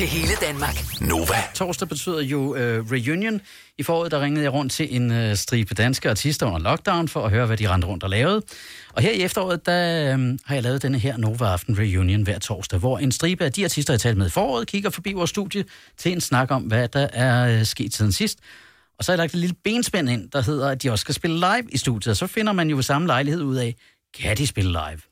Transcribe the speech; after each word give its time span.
til 0.00 0.08
hele 0.08 0.34
Danmark. 0.40 1.00
Nova. 1.00 1.34
Torsdag 1.54 1.88
betyder 1.88 2.20
jo 2.20 2.40
uh, 2.40 2.56
reunion. 2.92 3.40
I 3.78 3.82
foråret 3.82 4.10
der 4.12 4.20
ringede 4.20 4.42
jeg 4.44 4.52
rundt 4.52 4.72
til 4.72 4.96
en 4.96 5.10
uh, 5.10 5.34
stribe 5.34 5.74
danske 5.74 6.10
artister 6.10 6.46
under 6.46 6.58
lockdown 6.58 7.08
for 7.08 7.24
at 7.24 7.30
høre, 7.30 7.46
hvad 7.46 7.56
de 7.56 7.68
rendte 7.68 7.88
rundt 7.88 8.04
og 8.04 8.10
lavede. 8.10 8.42
Og 8.92 9.02
her 9.02 9.10
i 9.10 9.22
efteråret, 9.22 9.66
der 9.66 10.14
um, 10.14 10.38
har 10.44 10.54
jeg 10.54 10.62
lavet 10.62 10.82
denne 10.82 10.98
her 10.98 11.16
Nova 11.16 11.44
Aften 11.44 11.78
Reunion 11.78 12.22
hver 12.22 12.38
torsdag, 12.38 12.78
hvor 12.78 12.98
en 12.98 13.12
stribe 13.12 13.44
af 13.44 13.52
de 13.52 13.64
artister, 13.64 13.92
jeg 13.92 14.00
talt 14.00 14.16
med 14.16 14.26
i 14.26 14.30
foråret, 14.30 14.66
kigger 14.66 14.90
forbi 14.90 15.12
vores 15.12 15.30
studie 15.30 15.64
til 15.98 16.12
en 16.12 16.20
snak 16.20 16.50
om, 16.50 16.62
hvad 16.62 16.88
der 16.88 17.08
er 17.12 17.58
uh, 17.58 17.66
sket 17.66 17.94
siden 17.94 18.12
sidst. 18.12 18.38
Og 18.98 19.04
så 19.04 19.12
har 19.12 19.14
jeg 19.14 19.18
lagt 19.18 19.34
et 19.34 19.40
lille 19.40 19.56
benspænd 19.64 20.10
ind, 20.10 20.30
der 20.30 20.42
hedder, 20.42 20.68
at 20.68 20.82
de 20.82 20.90
også 20.90 21.02
skal 21.02 21.14
spille 21.14 21.36
live 21.36 21.70
i 21.72 21.76
studiet. 21.76 22.10
Og 22.10 22.16
så 22.16 22.26
finder 22.26 22.52
man 22.52 22.70
jo 22.70 22.76
ved 22.76 22.82
samme 22.82 23.06
lejlighed 23.06 23.42
ud 23.42 23.56
af, 23.56 23.74
kan 24.20 24.36
de 24.36 24.46
spille 24.46 24.70
live? 24.70 25.09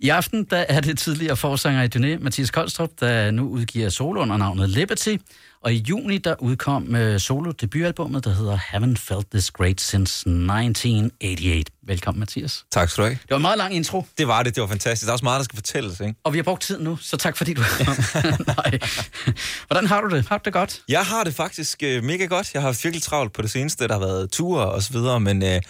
I 0.00 0.08
aften 0.08 0.44
der 0.44 0.64
er 0.68 0.80
det 0.80 0.98
tidligere 0.98 1.36
forsanger 1.36 1.82
i 1.82 1.88
Dyné, 1.96 2.22
Mathias 2.24 2.50
Koldstrup, 2.50 2.90
der 3.00 3.30
nu 3.30 3.48
udgiver 3.48 3.88
solo 3.88 4.20
under 4.20 4.36
navnet 4.36 4.70
Liberty. 4.70 5.16
Og 5.60 5.72
i 5.72 5.84
juni 5.88 6.18
der 6.18 6.34
udkom 6.38 6.94
uh, 6.94 7.16
solo 7.18 7.50
debutalbummet, 7.50 8.24
der 8.24 8.34
hedder 8.34 8.58
Haven't 8.58 8.96
Felt 8.96 9.30
This 9.30 9.50
Great 9.50 9.80
Since 9.80 10.28
1988. 10.28 11.64
Velkommen, 11.82 12.20
Mathias. 12.20 12.64
Tak 12.70 12.90
skal 12.90 13.02
du 13.02 13.08
have. 13.08 13.18
Det 13.22 13.30
var 13.30 13.36
en 13.36 13.42
meget 13.42 13.58
lang 13.58 13.74
intro, 13.74 14.06
Det 14.18 14.28
var 14.28 14.42
det, 14.42 14.54
det 14.54 14.60
var 14.60 14.66
fantastisk. 14.66 15.06
Der 15.06 15.10
er 15.10 15.12
også 15.12 15.24
meget, 15.24 15.38
der 15.38 15.44
skal 15.44 15.56
fortælles, 15.56 16.00
ikke? 16.00 16.14
og 16.24 16.32
vi 16.32 16.38
har 16.38 16.42
brugt 16.42 16.62
tid 16.62 16.78
nu, 16.80 16.96
så 16.96 17.16
tak 17.16 17.36
fordi 17.36 17.54
du 17.54 17.62
Nej. 18.56 18.78
Hvordan 19.66 19.86
har 19.86 20.00
du 20.00 20.16
det? 20.16 20.28
Har 20.28 20.38
du 20.38 20.42
det 20.44 20.52
godt? 20.52 20.82
Jeg 20.88 21.04
har 21.04 21.24
det 21.24 21.34
faktisk 21.34 21.82
øh, 21.82 22.04
mega 22.04 22.24
godt. 22.24 22.54
Jeg 22.54 22.62
har 22.62 22.68
haft 22.68 22.84
virkelig 22.84 23.02
travlt 23.02 23.32
på 23.32 23.42
det 23.42 23.50
seneste. 23.50 23.88
Der 23.88 23.92
har 23.92 24.00
været 24.00 24.30
ture 24.30 24.66
og 24.70 24.82
så 24.82 24.92
videre, 24.92 25.20
men 25.20 25.42
øh, 25.42 25.60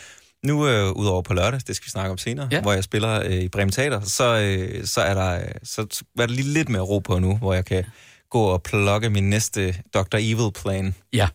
nu 0.48 0.68
øh, 0.68 0.92
udover 0.92 1.22
på 1.22 1.34
lørdag, 1.34 1.60
det 1.66 1.76
skal 1.76 1.86
vi 1.86 1.90
snakke 1.90 2.10
om 2.10 2.18
senere, 2.18 2.48
Ja. 2.52 2.60
hvor 2.60 2.72
jeg 2.72 2.84
spiller 2.84 3.22
øh, 3.24 3.32
i 3.32 3.48
Bremen 3.48 3.72
Teater, 3.72 4.00
så, 4.00 4.38
øh, 4.38 4.84
så 4.86 5.00
er 5.00 5.14
der 5.14 5.34
øh, 5.38 5.48
så 5.64 5.82
er 6.18 6.26
der 6.26 6.34
lige 6.34 6.48
lidt 6.48 6.68
mere 6.68 6.82
ro 6.82 6.98
på 6.98 7.18
nu, 7.18 7.36
hvor 7.36 7.54
jeg 7.54 7.64
kan 7.64 7.84
gå 8.30 8.42
og 8.42 8.62
plukke 8.62 9.10
min 9.10 9.30
næste 9.30 9.74
Dr. 9.94 10.16
Evil-plan. 10.18 10.94
Ja. 11.12 11.28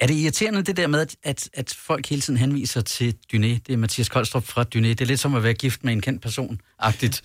Er 0.00 0.06
det 0.06 0.14
irriterende 0.14 0.62
det 0.62 0.76
der 0.76 0.86
med, 0.86 1.06
at, 1.22 1.48
at, 1.54 1.74
folk 1.78 2.06
hele 2.06 2.22
tiden 2.22 2.38
henviser 2.38 2.80
til 2.80 3.14
Dyné? 3.34 3.38
Det 3.38 3.68
er 3.68 3.76
Mathias 3.76 4.08
Koldstrup 4.08 4.46
fra 4.46 4.64
Dyné. 4.74 4.88
Det 4.88 5.00
er 5.00 5.04
lidt 5.04 5.20
som 5.20 5.34
at 5.34 5.42
være 5.42 5.54
gift 5.54 5.84
med 5.84 5.92
en 5.92 6.00
kendt 6.00 6.22
person-agtigt. 6.22 7.22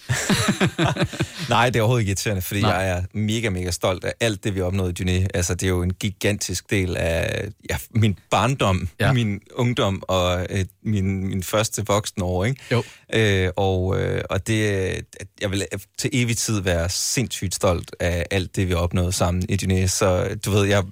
Nej, 1.49 1.69
det 1.69 1.79
er 1.79 1.81
overhovedet 1.81 2.01
ikke 2.01 2.09
irriterende, 2.09 2.41
fordi 2.41 2.61
Nej. 2.61 2.71
Jeg 2.71 2.97
er 2.97 3.03
mega, 3.13 3.49
mega 3.49 3.71
stolt 3.71 4.03
af 4.03 4.13
alt 4.19 4.43
det, 4.43 4.55
vi 4.55 4.61
opnået 4.61 4.99
i 4.99 5.03
Dyné. 5.03 5.27
Altså, 5.33 5.55
det 5.55 5.63
er 5.63 5.69
jo 5.69 5.81
en 5.83 5.93
gigantisk 5.93 6.69
del 6.69 6.97
af 6.97 7.47
ja, 7.69 7.77
min 7.91 8.19
barndom, 8.31 8.89
Ja. 8.99 9.13
min 9.13 9.39
ungdom 9.53 10.03
og 10.07 10.47
øh, 10.49 10.65
min, 10.83 11.27
min 11.27 11.43
første 11.43 11.83
voksne 11.87 12.23
år, 12.23 12.45
ikke? 12.45 12.61
Jo. 12.71 12.83
Øh, 13.13 13.49
og, 13.55 14.01
øh, 14.01 14.21
og 14.29 14.47
det, 14.47 14.61
jeg 15.41 15.51
vil 15.51 15.65
til 15.97 16.09
evig 16.13 16.37
tid 16.37 16.61
være 16.61 16.89
sindssygt 16.89 17.55
stolt 17.55 17.95
af 17.99 18.25
alt 18.31 18.55
det, 18.55 18.67
vi 18.69 18.73
opnået 18.73 19.13
sammen 19.15 19.45
i 19.49 19.57
Dyné. 19.63 19.87
Så 19.87 20.37
du 20.45 20.51
ved, 20.51 20.65
jeg 20.65 20.83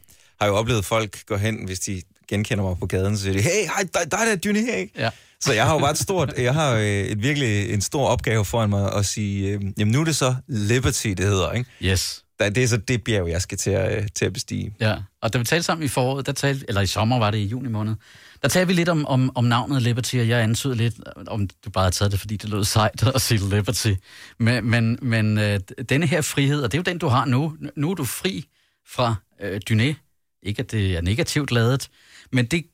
har 0.42 0.47
jo 0.47 0.56
oplevet 0.56 0.86
folk 0.86 1.25
gå 1.25 1.38
hen, 1.38 1.66
hvis 1.66 1.80
de 1.80 2.02
genkender 2.28 2.64
mig 2.64 2.78
på 2.80 2.86
gaden, 2.86 3.17
så 3.17 3.23
siger 3.23 3.34
de, 3.34 3.42
hey, 3.42 3.64
hej, 3.66 3.84
dig, 3.94 4.11
dig 4.11 4.20
der 4.20 4.31
er 4.31 4.36
Dyné, 4.45 4.75
ikke? 4.75 4.92
Ja. 4.98 5.09
Så 5.39 5.53
jeg 5.53 5.66
har 5.66 5.73
jo 5.73 5.80
bare 5.80 5.92
et 5.92 5.98
stort, 5.98 6.33
jeg 6.38 6.53
har 6.53 6.73
øh, 6.75 6.83
et 6.83 7.23
virkelig 7.23 7.73
en 7.73 7.81
stor 7.81 8.08
opgave 8.08 8.45
foran 8.45 8.70
mig 8.70 8.94
at 8.94 9.06
sige, 9.06 9.50
øh, 9.50 9.61
jamen 9.78 9.92
nu 9.92 10.02
er 10.02 10.06
det 10.06 10.16
så 10.16 10.36
Liberty, 10.48 11.08
det 11.08 11.20
hedder, 11.25 11.52
ikke? 11.52 11.70
Yes. 11.83 12.23
Der- 12.39 12.50
Det 12.50 12.64
er 12.64 12.67
så 12.67 12.78
det 12.78 13.03
bjerg, 13.03 13.30
jeg 13.30 13.42
skal 13.42 13.58
til 13.58 13.70
at, 13.70 13.98
øh, 13.98 14.08
til 14.16 14.25
at 14.25 14.33
bestige. 14.33 14.73
Ja, 14.80 14.95
og 15.22 15.33
da 15.33 15.38
vi 15.38 15.44
talte 15.44 15.64
sammen 15.64 15.86
i 15.86 15.88
foråret, 15.88 16.25
der 16.25 16.31
talte, 16.31 16.66
eller 16.67 16.81
i 16.81 16.88
sommer 16.88 17.20
var 17.20 17.31
det 17.31 17.38
i 17.38 17.45
juni 17.45 17.70
måned, 17.70 17.95
der 18.42 18.48
talte 18.48 18.67
vi 18.67 18.73
lidt 18.73 18.89
om, 18.89 19.05
om, 19.05 19.31
om 19.36 19.44
navnet 19.44 19.81
Liberty, 19.81 20.16
og 20.16 20.28
jeg 20.28 20.42
antydede 20.44 20.78
lidt, 20.78 20.95
om 21.28 21.48
du 21.66 21.70
bare 21.70 21.83
havde 21.83 21.95
taget 21.95 22.11
det, 22.11 22.20
fordi 22.20 22.38
det 22.38 22.50
lød 22.50 22.64
sejt 22.64 23.03
at 23.16 23.22
sige 23.22 23.50
Liberty. 23.55 23.94
Men, 24.39 24.66
men, 24.70 25.00
men 25.02 25.38
øh, 25.38 25.59
denne 25.89 26.08
her 26.08 26.22
frihed, 26.22 26.61
og 26.64 26.72
det 26.72 26.78
er 26.78 26.80
jo 26.88 26.92
den, 26.92 26.98
du 26.98 27.08
har 27.08 27.26
nu. 27.26 27.53
Nu 27.76 27.92
er 27.92 27.95
du 27.95 28.05
fri 28.05 28.45
fra 28.88 29.16
øh, 29.42 29.61
Dyné. 29.72 30.11
Ikke, 30.44 30.59
at 30.59 30.72
det 30.72 30.95
er 30.95 31.02
negativt 31.02 31.52
lavet, 31.52 31.89
men 32.31 32.45
det, 32.45 32.66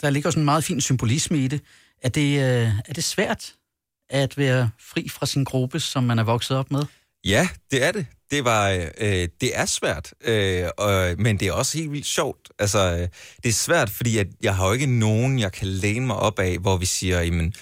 der 0.00 0.10
ligger 0.10 0.30
sådan 0.30 0.40
en 0.40 0.44
meget 0.44 0.64
fin 0.64 0.80
symbolisme 0.80 1.38
i 1.38 1.48
det. 1.48 1.60
Er 2.02 2.08
det, 2.08 2.38
øh, 2.38 2.72
er 2.88 2.92
det 2.94 3.04
svært 3.04 3.54
at 4.10 4.38
være 4.38 4.70
fri 4.80 5.08
fra 5.08 5.26
sin 5.26 5.44
gruppe, 5.44 5.80
som 5.80 6.04
man 6.04 6.18
er 6.18 6.24
vokset 6.24 6.56
op 6.56 6.70
med? 6.70 6.82
Ja, 7.24 7.48
det 7.70 7.84
er 7.84 7.92
det. 7.92 8.06
Det, 8.30 8.44
var, 8.44 8.68
øh, 8.98 9.28
det 9.40 9.58
er 9.58 9.66
svært, 9.66 10.14
øh, 10.24 10.64
og, 10.78 11.14
men 11.18 11.40
det 11.40 11.48
er 11.48 11.52
også 11.52 11.78
helt 11.78 11.92
vildt 11.92 12.06
sjovt. 12.06 12.48
Altså, 12.58 12.78
øh, 12.78 13.08
det 13.42 13.48
er 13.48 13.52
svært, 13.52 13.90
fordi 13.90 14.18
at 14.18 14.26
jeg 14.42 14.56
har 14.56 14.66
jo 14.66 14.72
ikke 14.72 14.86
nogen, 14.86 15.38
jeg 15.38 15.52
kan 15.52 15.68
læne 15.68 16.06
mig 16.06 16.16
op 16.16 16.38
af, 16.38 16.58
hvor 16.58 16.76
vi 16.76 16.86
siger, 16.86 17.20
jamen, 17.20 17.46
øh, 17.46 17.52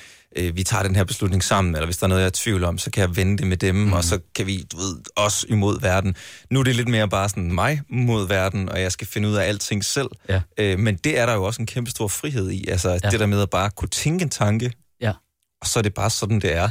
vi 0.54 0.62
tager 0.64 0.82
den 0.82 0.96
her 0.96 1.04
beslutning 1.04 1.44
sammen, 1.44 1.74
eller 1.74 1.86
hvis 1.86 1.96
der 1.96 2.04
er 2.04 2.08
noget, 2.08 2.20
jeg 2.22 2.26
er 2.26 2.30
i 2.30 2.32
tvivl 2.32 2.64
om, 2.64 2.78
så 2.78 2.90
kan 2.90 3.00
jeg 3.00 3.16
vende 3.16 3.38
det 3.38 3.46
med 3.46 3.56
dem, 3.56 3.74
mm. 3.74 3.92
og 3.92 4.04
så 4.04 4.18
kan 4.34 4.46
vi, 4.46 4.64
du 4.72 4.76
ved, 4.76 4.96
os 5.16 5.44
imod 5.48 5.80
verden. 5.80 6.16
Nu 6.50 6.60
er 6.60 6.64
det 6.64 6.76
lidt 6.76 6.88
mere 6.88 7.08
bare 7.08 7.28
sådan 7.28 7.52
mig 7.52 7.80
mod 7.90 8.28
verden, 8.28 8.68
og 8.68 8.80
jeg 8.80 8.92
skal 8.92 9.06
finde 9.06 9.28
ud 9.28 9.34
af 9.34 9.44
alting 9.48 9.84
selv. 9.84 10.08
Ja. 10.28 10.40
Øh, 10.58 10.78
men 10.78 10.96
det 10.96 11.18
er 11.18 11.26
der 11.26 11.34
jo 11.34 11.44
også 11.44 11.62
en 11.62 11.66
kæmpe 11.66 11.90
stor 11.90 12.08
frihed 12.08 12.50
i. 12.50 12.68
Altså, 12.68 12.88
Ja. 12.88 12.98
ja. 13.04 13.10
det 13.10 13.20
der 13.20 13.26
med 13.26 13.42
at 13.42 13.50
bare 13.50 13.70
kunne 13.70 13.88
tænke 13.88 14.22
en 14.22 14.30
tanke, 14.30 14.72
Ja. 15.00 15.12
og 15.60 15.66
så 15.66 15.78
er 15.78 15.82
det 15.82 15.94
bare 15.94 16.10
sådan, 16.10 16.40
det 16.40 16.54
er. 16.54 16.68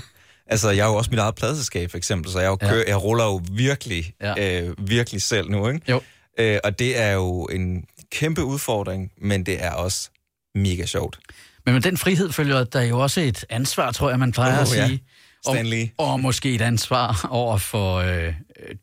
Altså, 0.48 0.70
jeg 0.70 0.84
er 0.84 0.88
jo 0.90 0.96
også 0.96 1.10
mit 1.12 1.20
eget 1.20 1.36
pladselskab, 1.36 1.92
for 1.92 1.98
eksempel, 1.98 2.32
så 2.32 2.40
jeg, 2.40 2.48
jo 2.48 2.58
Ja. 2.62 2.70
kø- 2.70 2.84
jeg 2.88 3.04
ruller 3.04 3.24
jo 3.26 3.42
virkelig, 3.52 4.14
Ja. 4.22 4.34
ja. 4.38 4.62
øh, 4.62 4.76
virkelig 4.90 5.22
selv 5.22 5.50
nu, 5.50 5.68
ikke? 5.68 5.82
Jo. 5.92 6.02
Øh, 6.40 6.60
og 6.64 6.80
det 6.80 7.00
er 7.00 7.12
jo 7.12 7.44
en 7.46 7.84
kæmpe 8.12 8.44
udfordring, 8.44 9.12
men 9.22 9.46
det 9.46 9.64
er 9.64 9.72
også 9.72 10.10
mega 10.56 10.86
sjovt. 10.86 11.20
Men 11.66 11.74
med 11.74 11.82
den 11.82 11.98
frihed 11.98 12.32
følger 12.32 12.64
der 12.64 12.82
jo 12.82 13.00
også 13.00 13.22
et 13.22 13.46
ansvar, 13.50 13.92
tror 13.92 14.10
jeg, 14.10 14.20
man 14.20 14.32
plejer 14.32 14.54
Åh, 14.56 14.62
at 14.62 14.78
ja. 14.78 14.88
sige. 14.88 15.04
Stan 15.48 15.66
Lee. 15.66 15.90
Og, 15.98 16.12
og 16.12 16.20
måske 16.20 16.56
et 16.56 16.62
ansvar 16.62 17.26
over 17.30 17.58
for 17.58 17.96
øh, 17.96 18.34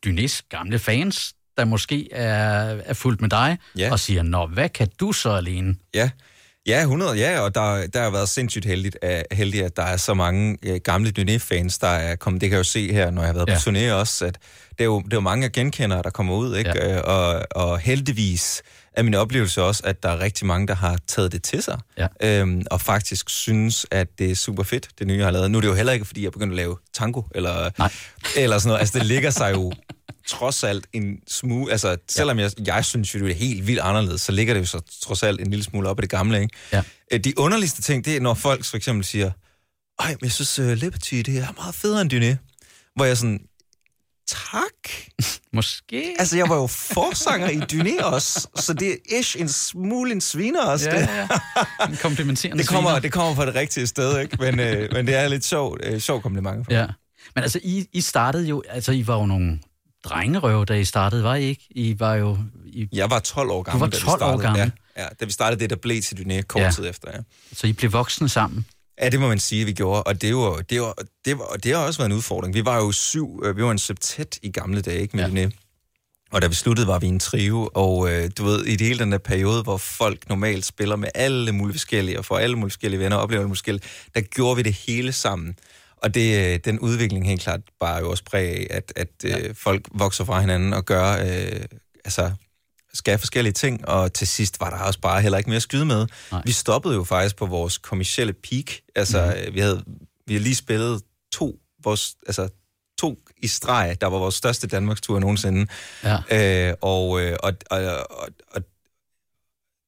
Dynés 0.07 0.41
gamle 0.49 0.79
fans, 0.79 1.33
der 1.57 1.65
måske 1.65 2.13
er, 2.13 2.77
er 2.85 2.93
fuldt 2.93 3.21
med 3.21 3.29
dig, 3.29 3.57
Ja. 3.77 3.91
og 3.91 3.99
siger, 3.99 4.23
nå, 4.23 4.47
hvad 4.47 4.69
kan 4.69 4.87
du 4.99 5.11
så 5.11 5.29
alene? 5.29 5.75
Ja. 5.93 6.09
Ja, 6.67 6.79
100, 6.81 7.17
ja, 7.17 7.39
og 7.39 7.55
der, 7.55 7.87
der 7.87 8.01
har 8.03 8.09
været 8.09 8.29
sindssygt 8.29 8.65
heldigt, 8.65 8.97
at, 9.01 9.25
heldigt, 9.31 9.63
at 9.65 9.75
der 9.77 9.83
er 9.83 9.97
så 9.97 10.13
mange 10.13 10.57
øh, 10.63 10.79
gamle 10.83 11.13
Dyné-fans, 11.19 11.77
der 11.77 11.87
er 11.87 12.15
kommet. 12.15 12.41
Det 12.41 12.49
kan 12.49 12.53
jeg 12.55 12.59
jo 12.59 12.63
se 12.63 12.91
her, 12.93 13.11
når 13.11 13.21
jeg 13.21 13.27
har 13.29 13.33
været 13.33 13.47
Ja. 13.49 13.53
ja. 13.53 13.59
på 13.89 13.95
turné 13.97 13.99
også, 13.99 14.25
at 14.25 14.37
det 14.69 14.79
er, 14.79 14.85
jo, 14.85 15.01
det 15.01 15.13
er 15.13 15.17
jo 15.17 15.21
mange, 15.21 15.43
jeg 15.43 15.51
genkender, 15.51 16.01
der 16.01 16.09
kommer 16.09 16.35
ud, 16.35 16.55
ikke? 16.57 16.71
Ja. 16.75 16.93
Ja. 16.93 16.99
Og, 16.99 17.45
og 17.51 17.79
heldigvis 17.79 18.61
er 18.93 19.03
min 19.03 19.13
oplevelse 19.13 19.63
også, 19.63 19.81
at 19.85 20.03
der 20.03 20.09
er 20.09 20.19
rigtig 20.19 20.47
mange, 20.47 20.67
der 20.67 20.75
har 20.75 20.97
taget 21.07 21.31
det 21.31 21.43
til 21.43 21.63
sig, 21.63 21.79
Ja. 21.97 22.07
øhm, 22.21 22.63
og 22.71 22.81
faktisk 22.81 23.29
synes, 23.29 23.85
at 23.91 24.07
det 24.19 24.31
er 24.31 24.35
super 24.35 24.63
fedt, 24.63 24.87
det 24.99 25.07
nye, 25.07 25.17
jeg 25.17 25.25
har 25.25 25.31
lavet. 25.31 25.51
Nu 25.51 25.57
er 25.57 25.61
det 25.61 25.67
jo 25.67 25.73
heller 25.73 25.93
ikke, 25.93 26.05
fordi 26.05 26.21
jeg 26.21 26.27
er 26.27 26.31
begyndt 26.31 26.51
at 26.53 26.57
lave 26.57 26.77
tango, 26.93 27.21
eller, 27.35 27.69
Nej. 27.77 27.91
eller 28.37 28.57
sådan 28.59 28.67
noget. 28.67 28.79
Altså, 28.79 28.99
det 28.99 29.07
ligger 29.07 29.29
sig 29.29 29.51
jo 29.53 29.73
trods 30.27 30.63
alt 30.63 30.87
en 30.93 31.17
smule... 31.27 31.71
Altså, 31.71 31.97
selvom 32.09 32.39
jeg, 32.39 32.51
jeg 32.67 32.85
synes 32.85 33.15
jo, 33.15 33.19
det 33.19 33.29
er 33.31 33.35
helt 33.35 33.67
vildt 33.67 33.79
anderledes, 33.81 34.21
så 34.21 34.31
ligger 34.31 34.53
det 34.53 34.61
jo 34.61 34.65
så 34.65 34.81
trods 35.03 35.23
alt 35.23 35.41
en 35.41 35.49
lille 35.49 35.63
smule 35.63 35.89
op 35.89 35.99
i 35.99 36.01
det 36.01 36.09
gamle, 36.09 36.41
ikke? 36.41 36.55
Ja. 36.71 36.83
Øh, 37.11 37.19
De 37.19 37.39
underligste 37.39 37.81
ting, 37.81 38.05
det 38.05 38.15
er, 38.15 38.21
når 38.21 38.33
folk 38.33 38.65
for 38.65 38.77
eksempel 38.77 39.05
siger, 39.05 39.31
ej, 39.99 40.09
men 40.09 40.19
jeg 40.23 40.31
synes, 40.31 40.59
uh, 40.59 40.71
Liberty, 40.71 41.15
det 41.15 41.37
er 41.37 41.47
meget 41.57 41.75
federe 41.75 42.01
end 42.01 42.13
Dyné. 42.13 42.49
Hvor 42.95 43.05
jeg 43.05 43.17
sådan, 43.17 43.39
tak. 44.27 44.89
Måske? 45.53 46.15
Altså, 46.19 46.37
jeg 46.37 46.49
var 46.49 46.55
jo 46.55 46.67
forsanger 46.67 47.49
i 47.49 47.57
Dyné 47.73 48.03
også, 48.03 48.47
så 48.55 48.73
det 48.73 48.91
er 48.91 49.19
ish 49.19 49.41
en 49.41 49.49
smule 49.49 50.11
en 50.11 50.21
sviner 50.21 50.65
også. 50.65 50.89
ja, 50.89 51.01
det. 51.01 51.09
ja. 51.15 51.27
En 51.89 51.97
komplimenterende 52.01 52.57
Det 52.63 52.67
kommer, 52.69 52.89
sviner. 52.89 52.99
det 52.99 53.11
kommer 53.11 53.35
fra 53.35 53.45
det 53.45 53.55
rigtige 53.55 53.87
sted, 53.87 54.19
ikke? 54.19 54.37
Men, 54.39 54.59
øh, 54.59 54.89
men 54.93 55.07
det 55.07 55.15
er 55.15 55.27
lidt 55.27 55.45
sjovt, 55.45 55.81
øh, 55.85 55.99
sjov 55.99 56.21
kompliment. 56.21 56.65
For 56.65 56.73
Ja. 56.73 56.85
Men 57.35 57.43
altså, 57.43 57.59
I, 57.63 57.85
I 57.93 58.01
startede 58.01 58.47
jo, 58.47 58.63
altså, 58.69 58.91
I 58.91 59.07
var 59.07 59.15
jo 59.17 59.25
nogle 59.25 59.59
drengerøve, 60.05 60.65
da 60.65 60.73
I 60.73 60.85
startede, 60.85 61.23
var 61.23 61.35
I 61.35 61.43
ikke? 61.43 61.67
I 61.69 61.99
var 61.99 62.15
jo... 62.15 62.37
I, 62.65 62.87
Jeg 62.93 63.09
var 63.09 63.19
12 63.19 63.49
år 63.49 63.61
gammel, 63.63 63.79
var 63.79 63.87
da 63.87 63.97
vi 63.97 64.01
12 64.01 64.13
år 64.13 64.17
startede. 64.17 64.43
gammel? 64.43 64.71
Ja, 64.97 65.01
ja, 65.03 65.07
da 65.19 65.25
vi 65.25 65.31
startede 65.31 65.59
det, 65.59 65.69
der 65.69 65.75
blev 65.75 66.01
til 66.01 66.15
Dyné 66.15 66.41
kort 66.41 66.61
ja. 66.63 66.71
tid 66.71 66.89
efter, 66.89 67.07
ja. 67.13 67.19
så 67.53 67.67
I 67.67 67.73
blev 67.73 67.93
voksne 67.93 68.29
sammen. 68.29 68.65
Ja, 69.01 69.09
det 69.09 69.19
må 69.19 69.27
man 69.27 69.39
sige, 69.39 69.65
vi 69.65 69.73
gjorde, 69.73 70.03
og 70.03 70.21
det 70.21 70.35
var, 70.35 70.61
det 70.69 70.81
var, 70.81 70.95
det 71.25 71.37
var, 71.37 71.55
det 71.63 71.75
har 71.75 71.85
også 71.85 71.99
været 71.99 72.09
en 72.09 72.15
udfordring. 72.15 72.53
Vi 72.53 72.65
var 72.65 72.77
jo 72.77 72.91
syv, 72.91 73.41
øh, 73.45 73.57
vi 73.57 73.63
var 73.63 73.71
en 73.71 73.77
septet 73.77 74.39
i 74.41 74.51
gamle 74.51 74.81
dage, 74.81 75.01
ikke, 75.01 75.17
med 75.17 75.29
Ja. 75.33 75.41
ja. 75.41 75.49
Og 76.31 76.41
da 76.41 76.47
vi 76.47 76.53
sluttede, 76.55 76.87
var 76.87 76.99
vi 76.99 77.07
en 77.07 77.19
trio, 77.19 77.69
og 77.73 78.11
øh, 78.11 78.29
du 78.37 78.43
ved, 78.43 78.65
i 78.65 78.75
det 78.75 78.87
hele 78.87 78.99
den 78.99 79.11
der 79.11 79.17
periode, 79.17 79.63
hvor 79.63 79.77
folk 79.77 80.29
normalt 80.29 80.65
spiller 80.65 80.95
med 80.95 81.09
alle 81.15 81.51
mulige 81.51 81.73
forskellige, 81.73 82.19
og 82.19 82.25
får 82.25 82.37
alle 82.37 82.55
mulige 82.55 82.71
forskellige 82.71 82.99
venner, 82.99 83.17
og 83.17 83.23
oplever 83.23 83.43
det 83.43 83.49
forskellige, 83.49 83.85
der 84.15 84.21
gjorde 84.21 84.55
vi 84.55 84.61
det 84.61 84.73
hele 84.73 85.11
sammen. 85.11 85.55
Og 85.97 86.13
det, 86.13 86.53
øh, 86.53 86.59
den 86.65 86.79
udvikling 86.79 87.27
helt 87.27 87.41
klart 87.41 87.61
bare 87.79 87.97
jo 87.97 88.09
også 88.09 88.23
præg 88.23 88.47
af, 88.47 88.67
at, 88.69 88.93
at 88.95 89.09
øh, 89.25 89.55
folk 89.55 89.87
vokser 89.91 90.25
fra 90.25 90.39
hinanden 90.39 90.73
og 90.73 90.85
gør, 90.85 91.11
øh, 91.11 91.61
altså, 92.05 92.31
skal 92.93 93.19
forskellige 93.19 93.53
ting, 93.53 93.87
og 93.87 94.13
til 94.13 94.27
sidst 94.27 94.59
var 94.59 94.69
der 94.69 94.77
også 94.77 94.99
bare 94.99 95.21
heller 95.21 95.37
ikke 95.37 95.49
mere 95.49 95.57
at 95.57 95.63
skyde 95.63 95.85
med. 95.85 96.07
Nej. 96.31 96.41
Vi 96.45 96.51
stoppede 96.51 96.95
jo 96.95 97.03
faktisk 97.03 97.35
på 97.35 97.45
vores 97.45 97.77
kommercielle 97.77 98.33
peak. 98.33 98.65
Altså, 98.95 99.35
mm. 99.47 99.53
vi 99.53 99.59
havde 99.59 99.83
vi 100.27 100.33
havde 100.33 100.43
lige 100.43 100.55
spillet 100.55 101.01
to, 101.31 101.59
vores, 101.83 102.15
altså, 102.27 102.49
to 102.99 103.19
i 103.37 103.47
streg, 103.47 103.97
der 104.01 104.07
var 104.07 104.17
vores 104.17 104.35
største 104.35 104.67
Danmarkstur 104.67 105.19
nogensinde. 105.19 105.67
Ja. 106.03 106.69
Øh, 106.69 106.75
og, 106.81 107.21
øh, 107.21 107.37
og, 107.43 107.53
og, 107.69 107.81
og, 108.51 108.61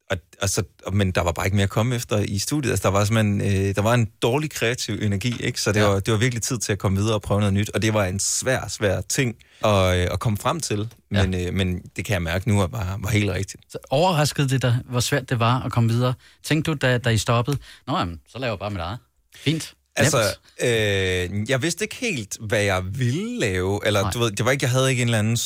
og, 0.09 0.17
og, 0.17 0.41
altså, 0.41 0.63
men 0.93 1.11
der 1.11 1.21
var 1.21 1.31
bare 1.31 1.45
ikke 1.47 1.55
mere 1.55 1.63
at 1.63 1.69
komme 1.69 1.95
efter 1.95 2.17
i 2.19 2.39
studiet. 2.39 2.71
Altså, 2.71 2.83
der 2.83 2.93
var 2.97 3.05
simpelthen, 3.05 3.41
øh, 3.41 3.75
der 3.75 3.81
var 3.81 3.93
en 3.93 4.09
dårlig 4.21 4.51
kreativ 4.51 4.93
energi, 5.01 5.35
ikke? 5.39 5.61
Så 5.61 5.71
det, 5.71 5.79
ja. 5.79 5.85
var, 5.85 5.99
det 5.99 6.11
var 6.11 6.17
virkelig 6.17 6.41
tid 6.41 6.57
til 6.57 6.71
at 6.71 6.79
komme 6.79 6.97
videre 6.97 7.13
og 7.13 7.21
prøve 7.21 7.39
noget 7.39 7.53
nyt. 7.53 7.69
Og 7.69 7.81
det 7.81 7.93
var 7.93 8.05
en 8.05 8.19
svær, 8.19 8.67
svær 8.67 9.01
ting 9.01 9.35
at, 9.63 9.97
øh, 9.97 10.07
at 10.11 10.19
komme 10.19 10.37
frem 10.37 10.59
til. 10.59 10.93
Men, 11.11 11.33
ja. 11.33 11.47
øh, 11.47 11.53
men 11.53 11.81
det 11.95 12.05
kan 12.05 12.13
jeg 12.13 12.21
mærke 12.21 12.49
nu, 12.49 12.63
at 12.63 12.71
var, 12.71 12.97
var 12.99 13.09
helt 13.09 13.31
rigtigt. 13.31 13.63
Så 13.69 13.77
overraskede 13.89 14.49
det 14.49 14.61
dig, 14.61 14.79
hvor 14.85 14.99
svært 14.99 15.29
det 15.29 15.39
var 15.39 15.61
at 15.61 15.71
komme 15.71 15.89
videre? 15.89 16.13
Tænkte 16.43 16.71
du, 16.71 16.77
da, 16.81 16.97
da 16.97 17.09
I 17.09 17.17
stoppede, 17.17 17.57
nå 17.87 17.97
jamen, 17.97 18.19
så 18.29 18.39
laver 18.39 18.51
jeg 18.51 18.59
bare 18.59 18.71
mit 18.71 18.79
eget. 18.79 18.97
Fint. 19.35 19.73
Altså, 19.97 20.35
øh, 20.61 21.49
jeg 21.49 21.61
vidste 21.61 21.83
ikke 21.83 21.95
helt, 21.95 22.37
hvad 22.41 22.61
jeg 22.61 22.83
ville 22.85 23.39
lave, 23.39 23.79
eller 23.85 24.01
Nej. 24.01 24.11
du 24.11 24.19
ved, 24.19 24.31
det 24.31 24.45
var 24.45 24.51
ikke, 24.51 24.63
jeg 24.63 24.71
havde 24.71 24.89
ikke 24.89 25.01
en 25.01 25.07
eller 25.07 25.19
anden 25.19 25.37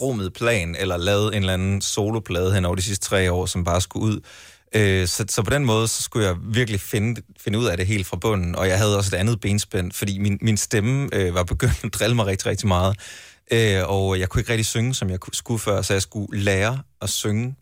rummet 0.00 0.32
plan, 0.32 0.76
eller 0.78 0.96
lavet 0.96 1.36
en 1.36 1.42
eller 1.42 1.54
anden 1.54 1.80
soloplade 1.80 2.54
hen 2.54 2.64
over 2.64 2.74
de 2.74 2.82
sidste 2.82 3.08
tre 3.08 3.32
år, 3.32 3.46
som 3.46 3.64
bare 3.64 3.80
skulle 3.80 4.06
ud. 4.06 4.20
Øh, 4.74 5.08
så, 5.08 5.24
så 5.28 5.42
på 5.42 5.50
den 5.50 5.64
måde, 5.64 5.88
så 5.88 6.02
skulle 6.02 6.26
jeg 6.26 6.36
virkelig 6.42 6.80
finde, 6.80 7.22
finde 7.40 7.58
ud 7.58 7.66
af 7.66 7.76
det 7.76 7.86
helt 7.86 8.06
fra 8.06 8.16
bunden, 8.16 8.54
og 8.54 8.68
jeg 8.68 8.78
havde 8.78 8.96
også 8.96 9.16
et 9.16 9.18
andet 9.18 9.40
benspænd, 9.40 9.92
fordi 9.92 10.18
min, 10.18 10.38
min 10.42 10.56
stemme 10.56 11.08
øh, 11.12 11.34
var 11.34 11.42
begyndt 11.44 11.84
at 11.84 11.94
drille 11.94 12.16
mig 12.16 12.26
rigtig, 12.26 12.46
rigtig 12.46 12.68
meget, 12.68 12.96
øh, 13.52 13.82
og 13.86 14.18
jeg 14.18 14.28
kunne 14.28 14.40
ikke 14.40 14.50
rigtig 14.50 14.66
synge, 14.66 14.94
som 14.94 15.10
jeg 15.10 15.18
skulle 15.32 15.58
før, 15.58 15.82
så 15.82 15.92
jeg 15.92 16.02
skulle 16.02 16.40
lære 16.40 16.82
at 17.02 17.10
synge 17.10 17.54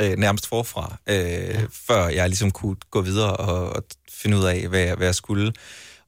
øh, 0.00 0.18
nærmest 0.18 0.46
forfra, 0.46 0.96
øh, 1.06 1.16
ja. 1.16 1.60
før 1.86 2.08
jeg 2.08 2.28
ligesom 2.28 2.50
kunne 2.50 2.76
gå 2.90 3.00
videre 3.00 3.36
og, 3.36 3.70
og 3.76 3.82
finde 4.12 4.36
ud 4.36 4.44
af, 4.44 4.68
hvad 4.68 4.80
jeg, 4.80 4.94
hvad 4.94 5.06
jeg 5.06 5.14
skulle. 5.14 5.52